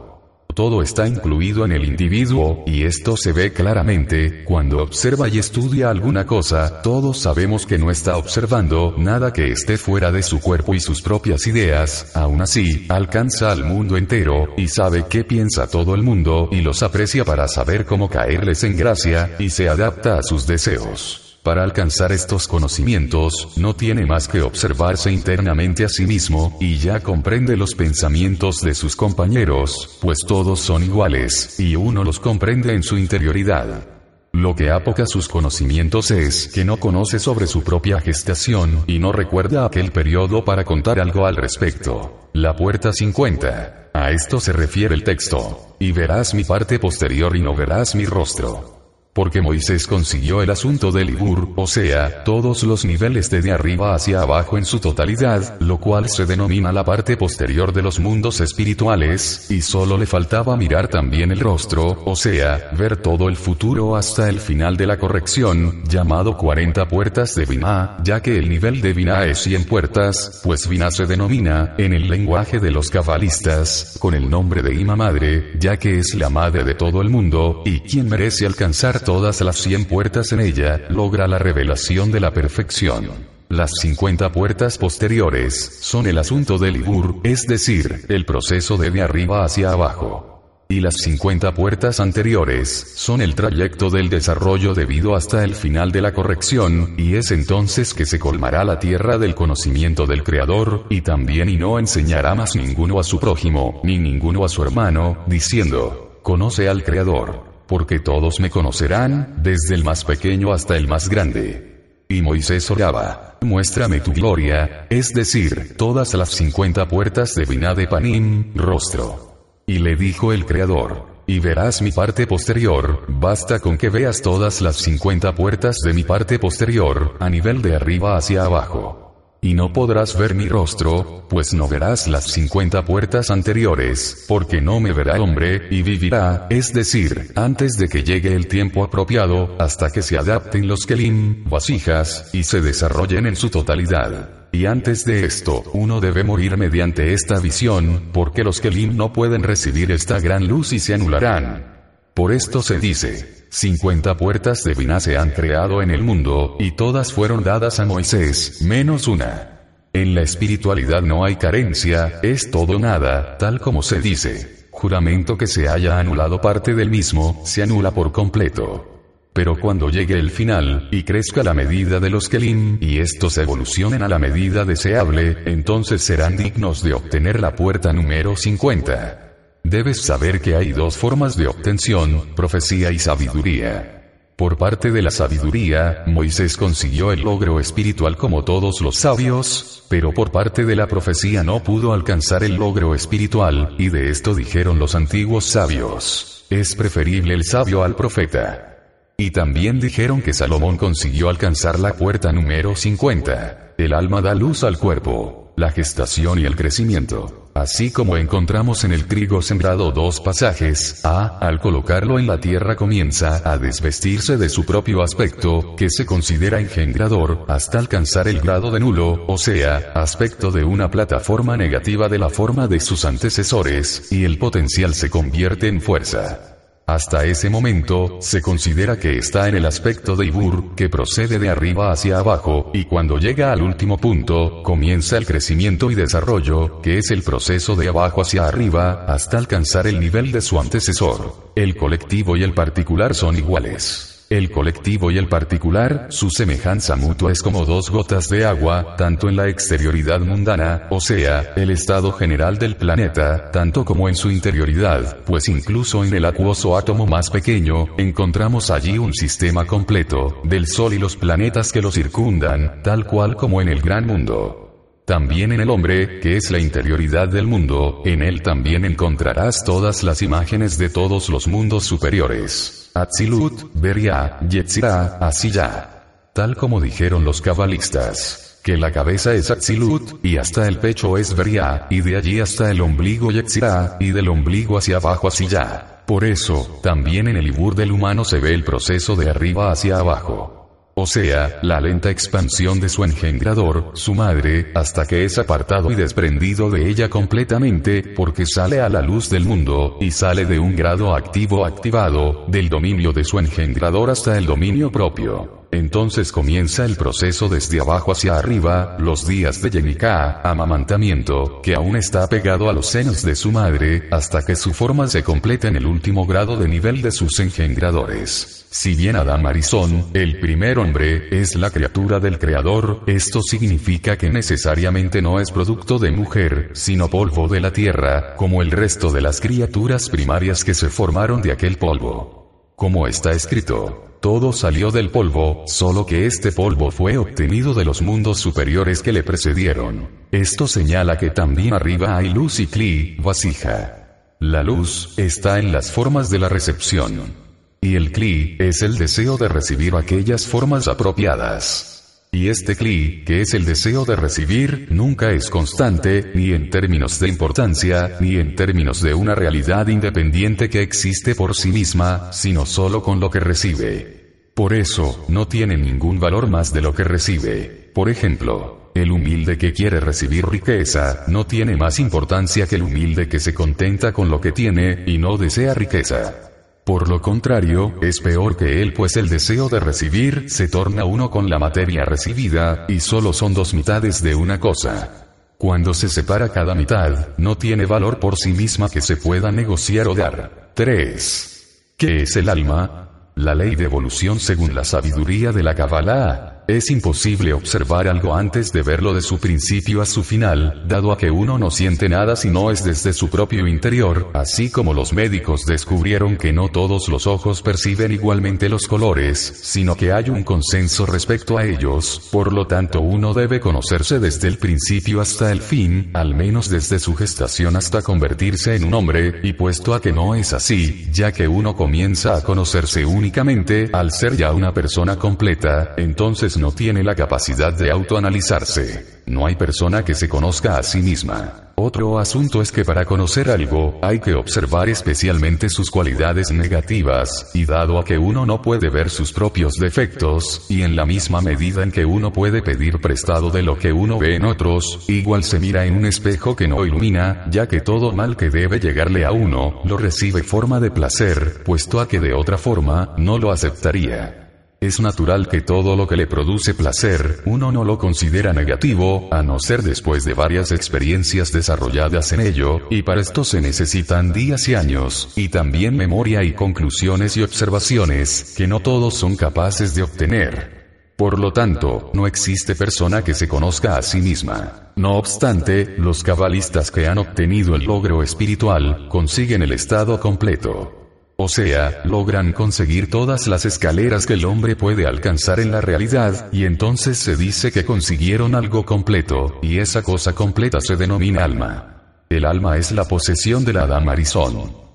Todo 0.53 0.83
está 0.83 1.07
incluido 1.07 1.65
en 1.65 1.71
el 1.71 1.83
individuo, 1.83 2.63
y 2.67 2.83
esto 2.83 3.17
se 3.17 3.31
ve 3.31 3.53
claramente, 3.53 4.43
cuando 4.43 4.83
observa 4.83 5.27
y 5.27 5.39
estudia 5.39 5.89
alguna 5.89 6.27
cosa, 6.27 6.81
todos 6.83 7.17
sabemos 7.19 7.65
que 7.65 7.79
no 7.79 7.89
está 7.89 8.17
observando 8.17 8.93
nada 8.97 9.33
que 9.33 9.51
esté 9.51 9.77
fuera 9.77 10.11
de 10.11 10.21
su 10.21 10.39
cuerpo 10.39 10.75
y 10.75 10.79
sus 10.79 11.01
propias 11.01 11.47
ideas, 11.47 12.11
aún 12.15 12.41
así, 12.41 12.85
alcanza 12.89 13.51
al 13.51 13.63
mundo 13.63 13.97
entero, 13.97 14.53
y 14.55 14.67
sabe 14.67 15.05
qué 15.09 15.23
piensa 15.23 15.67
todo 15.67 15.95
el 15.95 16.03
mundo, 16.03 16.49
y 16.51 16.61
los 16.61 16.83
aprecia 16.83 17.25
para 17.25 17.47
saber 17.47 17.85
cómo 17.85 18.07
caerles 18.09 18.63
en 18.63 18.77
gracia, 18.77 19.35
y 19.39 19.49
se 19.49 19.69
adapta 19.69 20.19
a 20.19 20.23
sus 20.23 20.45
deseos. 20.45 21.22
Para 21.43 21.61
alcanzar 21.61 22.13
estos 22.13 22.47
conocimientos, 22.47 23.57
no 23.57 23.75
tiene 23.75 24.05
más 24.05 24.29
que 24.29 24.41
observarse 24.41 25.11
internamente 25.11 25.83
a 25.83 25.89
sí 25.89 26.05
mismo, 26.05 26.57
y 26.61 26.77
ya 26.77 27.01
comprende 27.01 27.57
los 27.57 27.75
pensamientos 27.75 28.61
de 28.61 28.73
sus 28.73 28.95
compañeros, 28.95 29.99
pues 30.01 30.19
todos 30.25 30.61
son 30.61 30.83
iguales, 30.83 31.59
y 31.59 31.75
uno 31.75 32.05
los 32.05 32.21
comprende 32.21 32.73
en 32.73 32.81
su 32.81 32.97
interioridad. 32.97 33.85
Lo 34.31 34.55
que 34.55 34.71
apoca 34.71 35.05
sus 35.05 35.27
conocimientos 35.27 36.11
es 36.11 36.47
que 36.47 36.63
no 36.63 36.77
conoce 36.77 37.19
sobre 37.19 37.45
su 37.45 37.61
propia 37.61 37.99
gestación 37.99 38.85
y 38.87 38.99
no 38.99 39.11
recuerda 39.11 39.65
aquel 39.65 39.91
periodo 39.91 40.45
para 40.45 40.63
contar 40.63 40.97
algo 40.97 41.25
al 41.25 41.35
respecto. 41.35 42.29
La 42.31 42.55
puerta 42.55 42.93
50. 42.93 43.91
A 43.93 44.11
esto 44.11 44.39
se 44.39 44.53
refiere 44.53 44.95
el 44.95 45.03
texto. 45.03 45.75
Y 45.77 45.91
verás 45.91 46.33
mi 46.33 46.45
parte 46.45 46.79
posterior 46.79 47.35
y 47.35 47.41
no 47.41 47.53
verás 47.53 47.95
mi 47.95 48.05
rostro. 48.05 48.82
Porque 49.13 49.41
Moisés 49.41 49.85
consiguió 49.85 50.41
el 50.41 50.49
asunto 50.49 50.91
del 50.91 51.11
Ibur, 51.11 51.49
o 51.55 51.67
sea, 51.67 52.23
todos 52.23 52.63
los 52.63 52.83
niveles 52.83 53.29
de 53.29 53.43
de 53.43 53.51
arriba 53.51 53.93
hacia 53.93 54.21
abajo 54.21 54.57
en 54.57 54.65
su 54.65 54.79
totalidad, 54.79 55.59
lo 55.59 55.77
cual 55.77 56.09
se 56.09 56.25
denomina 56.25 56.71
la 56.71 56.83
parte 56.83 57.15
posterior 57.15 57.73
de 57.73 57.83
los 57.83 57.99
mundos 57.99 58.41
espirituales, 58.41 59.51
y 59.51 59.61
solo 59.61 59.97
le 59.97 60.07
faltaba 60.07 60.57
mirar 60.57 60.87
también 60.87 61.31
el 61.31 61.39
rostro, 61.39 62.01
o 62.05 62.15
sea, 62.15 62.71
ver 62.75 62.97
todo 62.97 63.29
el 63.29 63.35
futuro 63.35 63.95
hasta 63.95 64.29
el 64.29 64.39
final 64.39 64.77
de 64.77 64.87
la 64.87 64.97
corrección, 64.97 65.83
llamado 65.87 66.37
40 66.37 66.87
puertas 66.87 67.35
de 67.35 67.45
Binah, 67.45 67.97
ya 68.03 68.21
que 68.21 68.37
el 68.37 68.49
nivel 68.49 68.81
de 68.81 68.93
Binah 68.93 69.25
es 69.25 69.39
100 69.39 69.65
puertas, 69.65 70.41
pues 70.43 70.67
Binah 70.67 70.89
se 70.89 71.05
denomina, 71.05 71.75
en 71.77 71.93
el 71.93 72.09
lenguaje 72.09 72.59
de 72.59 72.71
los 72.71 72.89
cabalistas, 72.89 73.97
con 73.99 74.15
el 74.15 74.29
nombre 74.29 74.63
de 74.63 74.73
Ima 74.73 74.95
Madre, 74.95 75.51
ya 75.59 75.77
que 75.77 75.99
es 75.99 76.15
la 76.15 76.29
madre 76.29 76.63
de 76.63 76.75
todo 76.75 77.01
el 77.01 77.09
mundo, 77.09 77.61
y 77.65 77.81
quien 77.81 78.09
merece 78.09 78.45
alcanzar 78.45 79.02
todas 79.03 79.41
las 79.41 79.57
100 79.57 79.85
puertas 79.85 80.31
en 80.31 80.39
ella, 80.39 80.81
logra 80.89 81.27
la 81.27 81.39
revelación 81.39 82.11
de 82.11 82.19
la 82.19 82.31
perfección. 82.31 83.33
Las 83.49 83.71
50 83.81 84.31
puertas 84.31 84.77
posteriores 84.77 85.79
son 85.81 86.07
el 86.07 86.17
asunto 86.17 86.57
del 86.57 86.77
Ibur, 86.77 87.19
es 87.23 87.45
decir, 87.45 88.05
el 88.09 88.25
proceso 88.25 88.77
de 88.77 88.89
de 88.89 89.01
arriba 89.01 89.43
hacia 89.43 89.71
abajo. 89.71 90.65
Y 90.69 90.79
las 90.79 90.95
50 91.03 91.53
puertas 91.53 91.99
anteriores 91.99 92.93
son 92.95 93.21
el 93.21 93.35
trayecto 93.35 93.89
del 93.89 94.09
desarrollo 94.09 94.73
debido 94.73 95.15
hasta 95.15 95.43
el 95.43 95.53
final 95.53 95.91
de 95.91 96.01
la 96.01 96.13
corrección, 96.13 96.95
y 96.97 97.15
es 97.15 97.31
entonces 97.31 97.93
que 97.93 98.05
se 98.05 98.17
colmará 98.17 98.63
la 98.63 98.79
tierra 98.79 99.17
del 99.17 99.35
conocimiento 99.35 100.07
del 100.07 100.23
Creador, 100.23 100.85
y 100.89 101.01
también 101.01 101.49
y 101.49 101.57
no 101.57 101.77
enseñará 101.77 102.33
más 102.33 102.55
ninguno 102.55 102.99
a 102.99 103.03
su 103.03 103.19
prójimo, 103.19 103.81
ni 103.83 103.99
ninguno 103.99 104.45
a 104.45 104.49
su 104.49 104.63
hermano, 104.63 105.17
diciendo, 105.27 106.19
conoce 106.23 106.69
al 106.69 106.83
Creador 106.83 107.52
porque 107.73 107.97
todos 107.97 108.39
me 108.39 108.51
conocerán, 108.51 109.37
desde 109.41 109.73
el 109.73 109.83
más 109.83 110.05
pequeño 110.05 110.53
hasta 110.53 110.77
el 110.77 110.87
más 110.87 111.09
grande. 111.09 112.03
Y 112.07 112.21
Moisés 112.21 112.69
oraba, 112.69 113.39
muéstrame 113.41 113.99
tu 113.99 114.13
gloria, 114.13 114.85
es 114.91 115.11
decir, 115.11 115.75
todas 115.75 116.13
las 116.13 116.29
cincuenta 116.29 116.87
puertas 116.87 117.33
de 117.33 117.45
Binah 117.45 117.73
de 117.73 117.87
Panim, 117.87 118.53
rostro. 118.53 119.63
Y 119.65 119.79
le 119.79 119.95
dijo 119.95 120.33
el 120.33 120.45
Creador, 120.45 121.23
y 121.25 121.39
verás 121.39 121.81
mi 121.81 121.91
parte 121.91 122.27
posterior, 122.27 123.05
basta 123.07 123.57
con 123.57 123.75
que 123.79 123.89
veas 123.89 124.21
todas 124.21 124.61
las 124.61 124.75
cincuenta 124.75 125.33
puertas 125.33 125.77
de 125.83 125.93
mi 125.93 126.03
parte 126.03 126.37
posterior, 126.37 127.17
a 127.19 127.27
nivel 127.27 127.63
de 127.63 127.75
arriba 127.75 128.15
hacia 128.17 128.43
abajo 128.43 129.02
y 129.43 129.53
no 129.53 129.73
podrás 129.73 130.17
ver 130.17 130.33
mi 130.33 130.47
rostro, 130.47 131.27
pues 131.29 131.53
no 131.53 131.67
verás 131.67 132.07
las 132.07 132.31
cincuenta 132.31 132.85
puertas 132.85 133.29
anteriores, 133.29 134.23
porque 134.27 134.61
no 134.61 134.79
me 134.79 134.93
verá 134.93 135.21
hombre, 135.21 135.67
y 135.69 135.81
vivirá, 135.81 136.47
es 136.49 136.73
decir, 136.73 137.33
antes 137.35 137.73
de 137.77 137.89
que 137.89 138.03
llegue 138.03 138.33
el 138.33 138.47
tiempo 138.47 138.85
apropiado, 138.85 139.55
hasta 139.59 139.89
que 139.91 140.01
se 140.01 140.17
adapten 140.17 140.65
los 140.65 140.85
kelim, 140.85 141.43
vasijas, 141.49 142.29
y 142.31 142.43
se 142.43 142.61
desarrollen 142.61 143.27
en 143.27 143.35
su 143.35 143.49
totalidad. 143.49 144.47
Y 144.53 144.65
antes 144.65 145.03
de 145.03 145.25
esto, 145.25 145.63
uno 145.73 145.99
debe 145.99 146.23
morir 146.23 146.55
mediante 146.55 147.11
esta 147.11 147.39
visión, 147.39 148.11
porque 148.13 148.45
los 148.45 148.61
kelim 148.61 148.95
no 148.95 149.11
pueden 149.11 149.43
recibir 149.43 149.91
esta 149.91 150.19
gran 150.19 150.47
luz 150.47 150.71
y 150.71 150.79
se 150.79 150.93
anularán. 150.93 151.73
Por 152.13 152.31
esto 152.31 152.61
se 152.61 152.79
dice, 152.79 153.42
50 153.53 154.17
puertas 154.17 154.63
de 154.63 154.73
Binah 154.73 154.99
se 154.99 155.15
han 155.15 155.29
creado 155.29 155.83
en 155.83 155.91
el 155.91 156.01
mundo, 156.01 156.57
y 156.59 156.71
todas 156.71 157.13
fueron 157.13 157.43
dadas 157.43 157.79
a 157.79 157.85
Moisés, 157.85 158.63
menos 158.63 159.07
una. 159.07 159.61
En 159.93 160.15
la 160.15 160.23
espiritualidad 160.23 161.03
no 161.03 161.23
hay 161.23 161.35
carencia, 161.35 162.19
es 162.23 162.49
todo 162.49 162.79
nada, 162.79 163.37
tal 163.37 163.59
como 163.59 163.83
se 163.83 164.01
dice. 164.01 164.65
Juramento 164.71 165.37
que 165.37 165.45
se 165.45 165.69
haya 165.69 165.99
anulado 165.99 166.41
parte 166.41 166.73
del 166.73 166.89
mismo, 166.89 167.43
se 167.45 167.61
anula 167.61 167.91
por 167.91 168.11
completo. 168.11 168.89
Pero 169.33 169.59
cuando 169.59 169.91
llegue 169.91 170.17
el 170.17 170.31
final, 170.31 170.89
y 170.91 171.03
crezca 171.03 171.43
la 171.43 171.53
medida 171.53 171.99
de 171.99 172.09
los 172.09 172.29
Kelim, 172.29 172.79
y 172.81 172.97
estos 172.97 173.37
evolucionen 173.37 174.01
a 174.01 174.07
la 174.07 174.17
medida 174.17 174.65
deseable, 174.65 175.37
entonces 175.45 176.01
serán 176.01 176.37
dignos 176.37 176.81
de 176.81 176.95
obtener 176.95 177.39
la 177.39 177.55
puerta 177.55 177.93
número 177.93 178.35
50. 178.35 179.32
Debes 179.63 180.01
saber 180.01 180.41
que 180.41 180.55
hay 180.55 180.71
dos 180.73 180.97
formas 180.97 181.37
de 181.37 181.47
obtención, 181.47 182.35
profecía 182.35 182.91
y 182.91 182.99
sabiduría. 182.99 184.01
Por 184.35 184.57
parte 184.57 184.91
de 184.91 185.01
la 185.01 185.09
sabiduría, 185.09 186.03
Moisés 186.05 186.57
consiguió 186.57 187.11
el 187.11 187.21
logro 187.21 187.59
espiritual 187.59 188.17
como 188.17 188.43
todos 188.43 188.81
los 188.81 188.97
sabios, 188.97 189.83
pero 189.89 190.11
por 190.11 190.31
parte 190.31 190.65
de 190.65 190.75
la 190.75 190.87
profecía 190.87 191.43
no 191.43 191.63
pudo 191.63 191.93
alcanzar 191.93 192.43
el 192.43 192.55
logro 192.55 192.93
espiritual, 192.93 193.75
y 193.77 193.89
de 193.89 194.09
esto 194.09 194.35
dijeron 194.35 194.79
los 194.79 194.95
antiguos 194.95 195.45
sabios. 195.45 196.45
Es 196.49 196.75
preferible 196.75 197.33
el 197.33 197.43
sabio 197.45 197.83
al 197.83 197.95
profeta. 197.95 198.79
Y 199.17 199.31
también 199.31 199.79
dijeron 199.79 200.21
que 200.21 200.33
Salomón 200.33 200.77
consiguió 200.77 201.29
alcanzar 201.29 201.79
la 201.79 201.93
puerta 201.93 202.31
número 202.31 202.75
50. 202.75 203.75
El 203.77 203.93
alma 203.93 204.21
da 204.21 204.35
luz 204.35 204.63
al 204.63 204.77
cuerpo, 204.77 205.53
la 205.55 205.71
gestación 205.71 206.39
y 206.39 206.45
el 206.45 206.55
crecimiento. 206.55 207.42
Así 207.53 207.91
como 207.91 208.17
encontramos 208.17 208.83
en 208.83 208.93
el 208.93 209.05
trigo 209.05 209.41
sembrado 209.41 209.91
dos 209.91 210.19
pasajes, 210.19 211.05
A, 211.05 211.37
al 211.37 211.59
colocarlo 211.59 212.17
en 212.17 212.25
la 212.25 212.39
tierra 212.39 212.75
comienza 212.75 213.41
a 213.49 213.57
desvestirse 213.59 214.37
de 214.37 214.49
su 214.49 214.65
propio 214.65 215.03
aspecto, 215.03 215.75
que 215.75 215.89
se 215.89 216.05
considera 216.05 216.59
engendrador, 216.59 217.45
hasta 217.47 217.77
alcanzar 217.77 218.27
el 218.27 218.41
grado 218.41 218.71
de 218.71 218.79
nulo, 218.79 219.23
o 219.27 219.37
sea, 219.37 219.91
aspecto 219.93 220.49
de 220.49 220.63
una 220.63 220.89
plataforma 220.89 221.55
negativa 221.55 222.09
de 222.09 222.19
la 222.19 222.29
forma 222.29 222.67
de 222.67 222.79
sus 222.79 223.05
antecesores, 223.05 224.11
y 224.11 224.23
el 224.23 224.39
potencial 224.39 224.95
se 224.95 225.11
convierte 225.11 225.67
en 225.67 225.79
fuerza. 225.79 226.52
Hasta 226.93 227.25
ese 227.25 227.49
momento, 227.49 228.19
se 228.21 228.39
considera 228.39 228.99
que 228.99 229.17
está 229.17 229.49
en 229.49 229.55
el 229.55 229.65
aspecto 229.65 230.15
de 230.15 230.27
Ibur, 230.27 230.75
que 230.75 230.89
procede 230.89 231.39
de 231.39 231.49
arriba 231.49 231.91
hacia 231.91 232.19
abajo, 232.19 232.69
y 232.71 232.85
cuando 232.85 233.17
llega 233.17 233.51
al 233.51 233.63
último 233.63 233.97
punto, 233.97 234.61
comienza 234.61 235.17
el 235.17 235.25
crecimiento 235.25 235.89
y 235.89 235.95
desarrollo, 235.95 236.81
que 236.81 236.99
es 236.99 237.09
el 237.09 237.23
proceso 237.23 237.75
de 237.75 237.87
abajo 237.87 238.21
hacia 238.21 238.45
arriba, 238.45 239.05
hasta 239.07 239.39
alcanzar 239.39 239.87
el 239.87 239.99
nivel 239.99 240.31
de 240.31 240.41
su 240.41 240.59
antecesor. 240.59 241.49
El 241.55 241.75
colectivo 241.75 242.37
y 242.37 242.43
el 242.43 242.53
particular 242.53 243.15
son 243.15 243.39
iguales. 243.39 244.12
El 244.33 244.49
colectivo 244.49 245.11
y 245.11 245.19
el 245.19 245.27
particular, 245.27 246.07
su 246.09 246.31
semejanza 246.31 246.95
mutua 246.95 247.31
es 247.31 247.43
como 247.43 247.65
dos 247.65 247.91
gotas 247.91 248.29
de 248.29 248.45
agua, 248.45 248.95
tanto 248.97 249.29
en 249.29 249.35
la 249.35 249.47
exterioridad 249.47 250.21
mundana, 250.21 250.87
o 250.89 250.99
sea, 250.99 251.53
el 251.55 251.69
estado 251.69 252.11
general 252.11 252.57
del 252.57 252.75
planeta, 252.75 253.51
tanto 253.51 253.85
como 253.85 254.09
en 254.09 254.15
su 254.15 254.31
interioridad, 254.31 255.19
pues 255.23 255.49
incluso 255.49 256.03
en 256.03 256.15
el 256.15 256.25
acuoso 256.25 256.75
átomo 256.75 257.05
más 257.05 257.29
pequeño, 257.29 257.89
encontramos 257.99 258.71
allí 258.71 258.97
un 258.97 259.13
sistema 259.13 259.65
completo, 259.65 260.41
del 260.43 260.65
Sol 260.65 260.95
y 260.95 260.97
los 260.97 261.15
planetas 261.15 261.71
que 261.71 261.83
lo 261.83 261.91
circundan, 261.91 262.81
tal 262.81 263.05
cual 263.05 263.35
como 263.35 263.61
en 263.61 263.69
el 263.69 263.81
gran 263.81 264.07
mundo. 264.07 264.97
También 265.05 265.51
en 265.51 265.61
el 265.61 265.69
hombre, 265.69 266.19
que 266.21 266.37
es 266.37 266.49
la 266.49 266.57
interioridad 266.57 267.27
del 267.27 267.45
mundo, 267.45 268.01
en 268.03 268.23
él 268.23 268.41
también 268.41 268.83
encontrarás 268.83 269.63
todas 269.63 270.01
las 270.01 270.23
imágenes 270.23 270.79
de 270.79 270.89
todos 270.89 271.29
los 271.29 271.47
mundos 271.47 271.83
superiores. 271.83 272.82
Atzilut, 272.95 273.71
Beria, 273.73 274.37
Yetzirah, 274.47 275.17
Asiyah. 275.19 276.29
Tal 276.31 276.55
como 276.55 276.79
dijeron 276.79 277.25
los 277.25 277.41
cabalistas. 277.41 278.59
que 278.63 278.77
la 278.77 278.93
cabeza 278.93 279.33
es 279.33 279.51
Atzilut, 279.51 280.23
y 280.23 280.37
hasta 280.37 280.67
el 280.69 280.77
pecho 280.77 281.17
es 281.17 281.35
Beria, 281.35 281.85
y 281.89 281.99
de 281.99 282.15
allí 282.15 282.39
hasta 282.39 282.71
el 282.71 282.79
ombligo 282.79 283.29
Yetzirah, 283.29 283.97
y 283.99 284.11
del 284.11 284.29
ombligo 284.29 284.77
hacia 284.77 284.97
abajo 284.97 285.27
ya. 285.29 286.03
Por 286.05 286.23
eso, 286.23 286.79
también 286.81 287.27
en 287.27 287.35
el 287.35 287.47
Ibur 287.47 287.75
del 287.75 287.91
humano 287.91 288.23
se 288.23 288.39
ve 288.39 288.53
el 288.53 288.63
proceso 288.63 289.17
de 289.17 289.29
arriba 289.29 289.71
hacia 289.71 289.97
abajo. 289.97 290.62
O 290.95 291.07
sea, 291.07 291.59
la 291.63 291.81
lenta 291.81 292.11
expansión 292.11 292.79
de 292.79 292.87
su 292.87 293.03
engendrador, 293.03 293.91
su 293.95 294.13
madre, 294.13 294.71
hasta 294.75 295.07
que 295.07 295.25
es 295.25 295.39
apartado 295.39 295.91
y 295.91 295.95
desprendido 295.95 296.69
de 296.69 296.87
ella 296.87 297.09
completamente, 297.09 298.03
porque 298.03 298.45
sale 298.45 298.79
a 298.79 298.89
la 298.89 299.01
luz 299.01 299.27
del 299.27 299.43
mundo, 299.43 299.97
y 299.99 300.11
sale 300.11 300.45
de 300.45 300.59
un 300.59 300.75
grado 300.75 301.15
activo 301.15 301.65
activado, 301.65 302.45
del 302.47 302.69
dominio 302.69 303.11
de 303.11 303.23
su 303.23 303.39
engendrador 303.39 304.11
hasta 304.11 304.37
el 304.37 304.45
dominio 304.45 304.91
propio. 304.91 305.63
Entonces 305.71 306.31
comienza 306.31 306.85
el 306.85 306.95
proceso 306.95 307.49
desde 307.49 307.79
abajo 307.79 308.11
hacia 308.11 308.37
arriba, 308.37 308.95
los 308.99 309.25
días 309.25 309.63
de 309.63 309.71
Yenika, 309.71 310.41
amamantamiento, 310.43 311.59
que 311.63 311.73
aún 311.73 311.95
está 311.95 312.29
pegado 312.29 312.69
a 312.69 312.73
los 312.73 312.85
senos 312.85 313.23
de 313.23 313.35
su 313.35 313.51
madre, 313.51 314.07
hasta 314.11 314.43
que 314.45 314.55
su 314.55 314.71
forma 314.71 315.07
se 315.07 315.23
completa 315.23 315.67
en 315.67 315.77
el 315.77 315.87
último 315.87 316.27
grado 316.27 316.55
de 316.55 316.67
nivel 316.67 317.01
de 317.01 317.11
sus 317.11 317.39
engendradores. 317.39 318.62
Si 318.75 318.95
bien 318.95 319.15
Adán 319.15 319.43
Marizón, 319.43 320.07
el 320.15 320.39
primer 320.39 320.79
hombre, 320.79 321.27
es 321.39 321.55
la 321.55 321.69
criatura 321.69 322.19
del 322.19 322.39
Creador, 322.39 323.03
esto 323.05 323.39
significa 323.43 324.17
que 324.17 324.31
necesariamente 324.31 325.21
no 325.21 325.39
es 325.39 325.51
producto 325.51 325.99
de 325.99 326.09
mujer, 326.09 326.71
sino 326.73 327.07
polvo 327.07 327.47
de 327.47 327.59
la 327.59 327.71
tierra, 327.71 328.35
como 328.35 328.63
el 328.63 328.71
resto 328.71 329.11
de 329.11 329.21
las 329.21 329.41
criaturas 329.41 330.09
primarias 330.09 330.63
que 330.63 330.73
se 330.73 330.89
formaron 330.89 331.43
de 331.43 331.51
aquel 331.51 331.77
polvo. 331.77 332.73
Como 332.75 333.05
está 333.05 333.31
escrito, 333.31 334.17
todo 334.19 334.51
salió 334.51 334.89
del 334.89 335.11
polvo, 335.11 335.65
solo 335.67 336.07
que 336.07 336.25
este 336.25 336.51
polvo 336.51 336.89
fue 336.89 337.19
obtenido 337.19 337.75
de 337.75 337.85
los 337.85 338.01
mundos 338.01 338.39
superiores 338.39 339.03
que 339.03 339.13
le 339.13 339.21
precedieron. 339.21 340.09
Esto 340.31 340.67
señala 340.67 341.19
que 341.19 341.29
también 341.29 341.75
arriba 341.75 342.17
hay 342.17 342.33
luz 342.33 342.59
y 342.59 342.65
cli, 342.65 343.17
vasija. 343.19 344.33
La 344.39 344.63
luz 344.63 345.13
está 345.17 345.59
en 345.59 345.71
las 345.71 345.91
formas 345.91 346.31
de 346.31 346.39
la 346.39 346.49
recepción. 346.49 347.42
Y 347.83 347.97
el 347.97 348.13
cli 348.13 348.55
es 348.59 348.81
el 348.81 348.97
deseo 348.97 349.35
de 349.35 349.49
recibir 349.49 349.93
aquellas 349.95 350.47
formas 350.47 350.87
apropiadas. 350.87 352.29
Y 352.31 352.47
este 352.47 352.77
cli, 352.77 353.25
que 353.25 353.41
es 353.41 353.53
el 353.53 353.65
deseo 353.65 354.05
de 354.05 354.15
recibir, 354.15 354.87
nunca 354.89 355.31
es 355.31 355.49
constante, 355.49 356.31
ni 356.33 356.53
en 356.53 356.69
términos 356.69 357.19
de 357.19 357.27
importancia, 357.27 358.15
ni 358.21 358.37
en 358.37 358.55
términos 358.55 359.01
de 359.01 359.13
una 359.13 359.35
realidad 359.35 359.89
independiente 359.89 360.69
que 360.69 360.81
existe 360.81 361.35
por 361.35 361.57
sí 361.57 361.73
misma, 361.73 362.31
sino 362.31 362.65
solo 362.65 363.03
con 363.03 363.19
lo 363.19 363.29
que 363.29 363.41
recibe. 363.41 364.51
Por 364.53 364.73
eso, 364.73 365.25
no 365.27 365.49
tiene 365.49 365.75
ningún 365.75 366.21
valor 366.21 366.47
más 366.47 366.71
de 366.71 366.79
lo 366.79 366.95
que 366.95 367.03
recibe. 367.03 367.91
Por 367.93 368.07
ejemplo, 368.07 368.91
el 368.95 369.11
humilde 369.11 369.57
que 369.57 369.73
quiere 369.73 369.99
recibir 369.99 370.45
riqueza, 370.45 371.25
no 371.27 371.45
tiene 371.45 371.75
más 371.75 371.99
importancia 371.99 372.65
que 372.65 372.77
el 372.77 372.83
humilde 372.83 373.27
que 373.27 373.41
se 373.41 373.53
contenta 373.53 374.13
con 374.13 374.29
lo 374.29 374.39
que 374.39 374.53
tiene, 374.53 375.03
y 375.05 375.17
no 375.17 375.37
desea 375.37 375.73
riqueza. 375.73 376.52
Por 376.83 377.07
lo 377.07 377.21
contrario, 377.21 377.93
es 378.01 378.19
peor 378.19 378.57
que 378.57 378.81
él 378.81 378.93
pues 378.93 379.15
el 379.15 379.29
deseo 379.29 379.69
de 379.69 379.79
recibir 379.79 380.49
se 380.49 380.67
torna 380.67 381.05
uno 381.05 381.29
con 381.29 381.49
la 381.49 381.57
materia 381.57 382.03
recibida, 382.03 382.85
y 382.89 382.99
solo 382.99 383.31
son 383.31 383.53
dos 383.53 383.73
mitades 383.73 384.21
de 384.21 384.35
una 384.35 384.59
cosa. 384.59 385.27
Cuando 385.57 385.93
se 385.93 386.09
separa 386.09 386.49
cada 386.49 386.75
mitad, 386.75 387.29
no 387.37 387.57
tiene 387.57 387.85
valor 387.85 388.19
por 388.19 388.35
sí 388.35 388.51
misma 388.51 388.89
que 388.89 388.99
se 388.99 389.15
pueda 389.15 389.49
negociar 389.51 390.09
o 390.09 390.15
dar. 390.15 390.71
3. 390.73 391.93
¿Qué 391.95 392.23
es 392.23 392.35
el 392.35 392.49
alma? 392.49 393.31
La 393.35 393.55
ley 393.55 393.75
de 393.75 393.85
evolución 393.85 394.41
según 394.41 394.75
la 394.75 394.83
sabiduría 394.83 395.53
de 395.53 395.63
la 395.63 395.75
Kabbalah 395.75 396.52
es 396.67 396.89
imposible 396.89 397.53
observar 397.53 398.07
algo 398.07 398.35
antes 398.35 398.71
de 398.71 398.83
verlo 398.83 399.13
de 399.13 399.21
su 399.21 399.37
principio 399.37 400.01
a 400.01 400.05
su 400.05 400.23
final, 400.23 400.83
dado 400.87 401.11
a 401.11 401.17
que 401.17 401.29
uno 401.29 401.57
no 401.57 401.69
siente 401.71 402.07
nada 402.07 402.35
si 402.35 402.49
no 402.49 402.71
es 402.71 402.83
desde 402.83 403.11
su 403.11 403.29
propio 403.29 403.67
interior, 403.67 404.31
así 404.33 404.69
como 404.69 404.93
los 404.93 405.11
médicos 405.11 405.65
descubrieron 405.65 406.37
que 406.37 406.53
no 406.53 406.69
todos 406.69 407.09
los 407.09 407.27
ojos 407.27 407.61
perciben 407.61 408.13
igualmente 408.13 408.69
los 408.69 408.87
colores, 408.87 409.39
sino 409.61 409.95
que 409.95 410.13
hay 410.13 410.29
un 410.29 410.43
consenso 410.43 411.05
respecto 411.05 411.57
a 411.57 411.65
ellos, 411.65 412.29
por 412.31 412.53
lo 412.53 412.65
tanto 412.65 413.01
uno 413.01 413.33
debe 413.33 413.59
conocerse 413.59 414.19
desde 414.19 414.47
el 414.47 414.57
principio 414.57 415.19
hasta 415.19 415.51
el 415.51 415.61
fin, 415.61 416.11
al 416.13 416.33
menos 416.33 416.69
desde 416.69 416.99
su 416.99 417.15
gestación 417.15 417.75
hasta 417.75 418.01
convertirse 418.01 418.75
en 418.75 418.85
un 418.85 418.93
hombre, 418.93 419.41
y 419.43 419.53
puesto 419.53 419.93
a 419.93 420.01
que 420.01 420.13
no 420.13 420.33
es 420.33 420.53
así, 420.53 421.07
ya 421.11 421.31
que 421.31 421.47
uno 421.47 421.75
comienza 421.75 422.37
a 422.37 422.41
conocerse 422.41 423.05
únicamente 423.05 423.89
al 423.91 424.11
ser 424.11 424.37
ya 424.37 424.53
una 424.53 424.73
persona 424.73 425.17
completa, 425.17 425.93
entonces 425.97 426.52
no 426.57 426.71
tiene 426.71 427.03
la 427.03 427.15
capacidad 427.15 427.73
de 427.73 427.91
autoanalizarse. 427.91 429.21
No 429.25 429.45
hay 429.45 429.55
persona 429.55 430.03
que 430.03 430.13
se 430.13 430.27
conozca 430.27 430.77
a 430.77 430.83
sí 430.83 431.01
misma. 431.01 431.63
Otro 431.75 432.19
asunto 432.19 432.61
es 432.61 432.71
que 432.71 432.85
para 432.85 433.03
conocer 433.03 433.49
algo, 433.49 433.97
hay 434.03 434.19
que 434.19 434.35
observar 434.35 434.89
especialmente 434.89 435.69
sus 435.69 435.89
cualidades 435.89 436.51
negativas, 436.51 437.49
y 437.55 437.65
dado 437.65 437.97
a 437.97 438.05
que 438.05 438.17
uno 438.17 438.45
no 438.45 438.61
puede 438.61 438.89
ver 438.89 439.09
sus 439.09 439.33
propios 439.33 439.73
defectos, 439.75 440.67
y 440.69 440.83
en 440.83 440.95
la 440.95 441.05
misma 441.05 441.41
medida 441.41 441.81
en 441.81 441.91
que 441.91 442.05
uno 442.05 442.31
puede 442.31 442.61
pedir 442.61 443.01
prestado 443.01 443.49
de 443.49 443.63
lo 443.63 443.75
que 443.75 443.91
uno 443.91 444.19
ve 444.19 444.35
en 444.35 444.45
otros, 444.45 445.05
igual 445.07 445.43
se 445.43 445.59
mira 445.59 445.85
en 445.85 445.97
un 445.97 446.05
espejo 446.05 446.55
que 446.55 446.67
no 446.67 446.85
ilumina, 446.85 447.45
ya 447.49 447.67
que 447.67 447.81
todo 447.81 448.11
mal 448.11 448.37
que 448.37 448.51
debe 448.51 448.79
llegarle 448.79 449.25
a 449.25 449.31
uno, 449.31 449.81
lo 449.83 449.97
recibe 449.97 450.43
forma 450.43 450.79
de 450.79 450.91
placer, 450.91 451.63
puesto 451.63 451.99
a 451.99 452.07
que 452.07 452.19
de 452.19 452.33
otra 452.33 452.59
forma, 452.59 453.15
no 453.17 453.39
lo 453.39 453.51
aceptaría. 453.51 454.42
Es 454.83 454.99
natural 454.99 455.47
que 455.47 455.61
todo 455.61 455.95
lo 455.95 456.05
que 456.09 456.17
le 456.17 456.27
produce 456.27 456.73
placer, 456.73 457.41
uno 457.45 457.71
no 457.71 457.85
lo 457.85 457.97
considera 457.97 458.51
negativo, 458.51 459.29
a 459.31 459.41
no 459.41 459.57
ser 459.57 459.81
después 459.81 460.25
de 460.25 460.33
varias 460.33 460.73
experiencias 460.73 461.53
desarrolladas 461.53 462.33
en 462.33 462.41
ello, 462.41 462.81
y 462.89 463.01
para 463.03 463.21
esto 463.21 463.45
se 463.45 463.61
necesitan 463.61 464.33
días 464.33 464.67
y 464.67 464.75
años, 464.75 465.31
y 465.37 465.47
también 465.47 465.95
memoria 465.95 466.43
y 466.43 466.51
conclusiones 466.51 467.37
y 467.37 467.43
observaciones, 467.43 468.55
que 468.57 468.67
no 468.67 468.81
todos 468.81 469.13
son 469.13 469.37
capaces 469.37 469.95
de 469.95 470.03
obtener. 470.03 471.13
Por 471.15 471.39
lo 471.39 471.53
tanto, 471.53 472.11
no 472.13 472.27
existe 472.27 472.75
persona 472.75 473.23
que 473.23 473.35
se 473.35 473.47
conozca 473.47 473.95
a 473.95 474.01
sí 474.01 474.19
misma. 474.19 474.91
No 474.97 475.13
obstante, 475.13 475.95
los 475.97 476.23
cabalistas 476.23 476.91
que 476.91 477.07
han 477.07 477.19
obtenido 477.19 477.75
el 477.75 477.85
logro 477.85 478.21
espiritual, 478.21 479.07
consiguen 479.07 479.61
el 479.61 479.71
estado 479.71 480.19
completo. 480.19 481.02
O 481.35 481.49
sea, 481.49 482.01
logran 482.05 482.53
conseguir 482.53 483.09
todas 483.09 483.47
las 483.47 483.65
escaleras 483.65 484.27
que 484.27 484.33
el 484.33 484.45
hombre 484.45 484.75
puede 484.75 485.07
alcanzar 485.07 485.59
en 485.59 485.71
la 485.71 485.81
realidad, 485.81 486.49
y 486.51 486.65
entonces 486.65 487.17
se 487.17 487.35
dice 487.35 487.71
que 487.71 487.85
consiguieron 487.85 488.53
algo 488.53 488.85
completo, 488.85 489.57
y 489.63 489.79
esa 489.79 490.03
cosa 490.03 490.33
completa 490.33 490.79
se 490.79 490.95
denomina 490.95 491.43
alma. 491.43 491.89
El 492.29 492.45
alma 492.45 492.77
es 492.77 492.91
la 492.91 493.05
posesión 493.05 493.65
de 493.65 493.73
la 493.73 493.87
Dama 493.87 494.15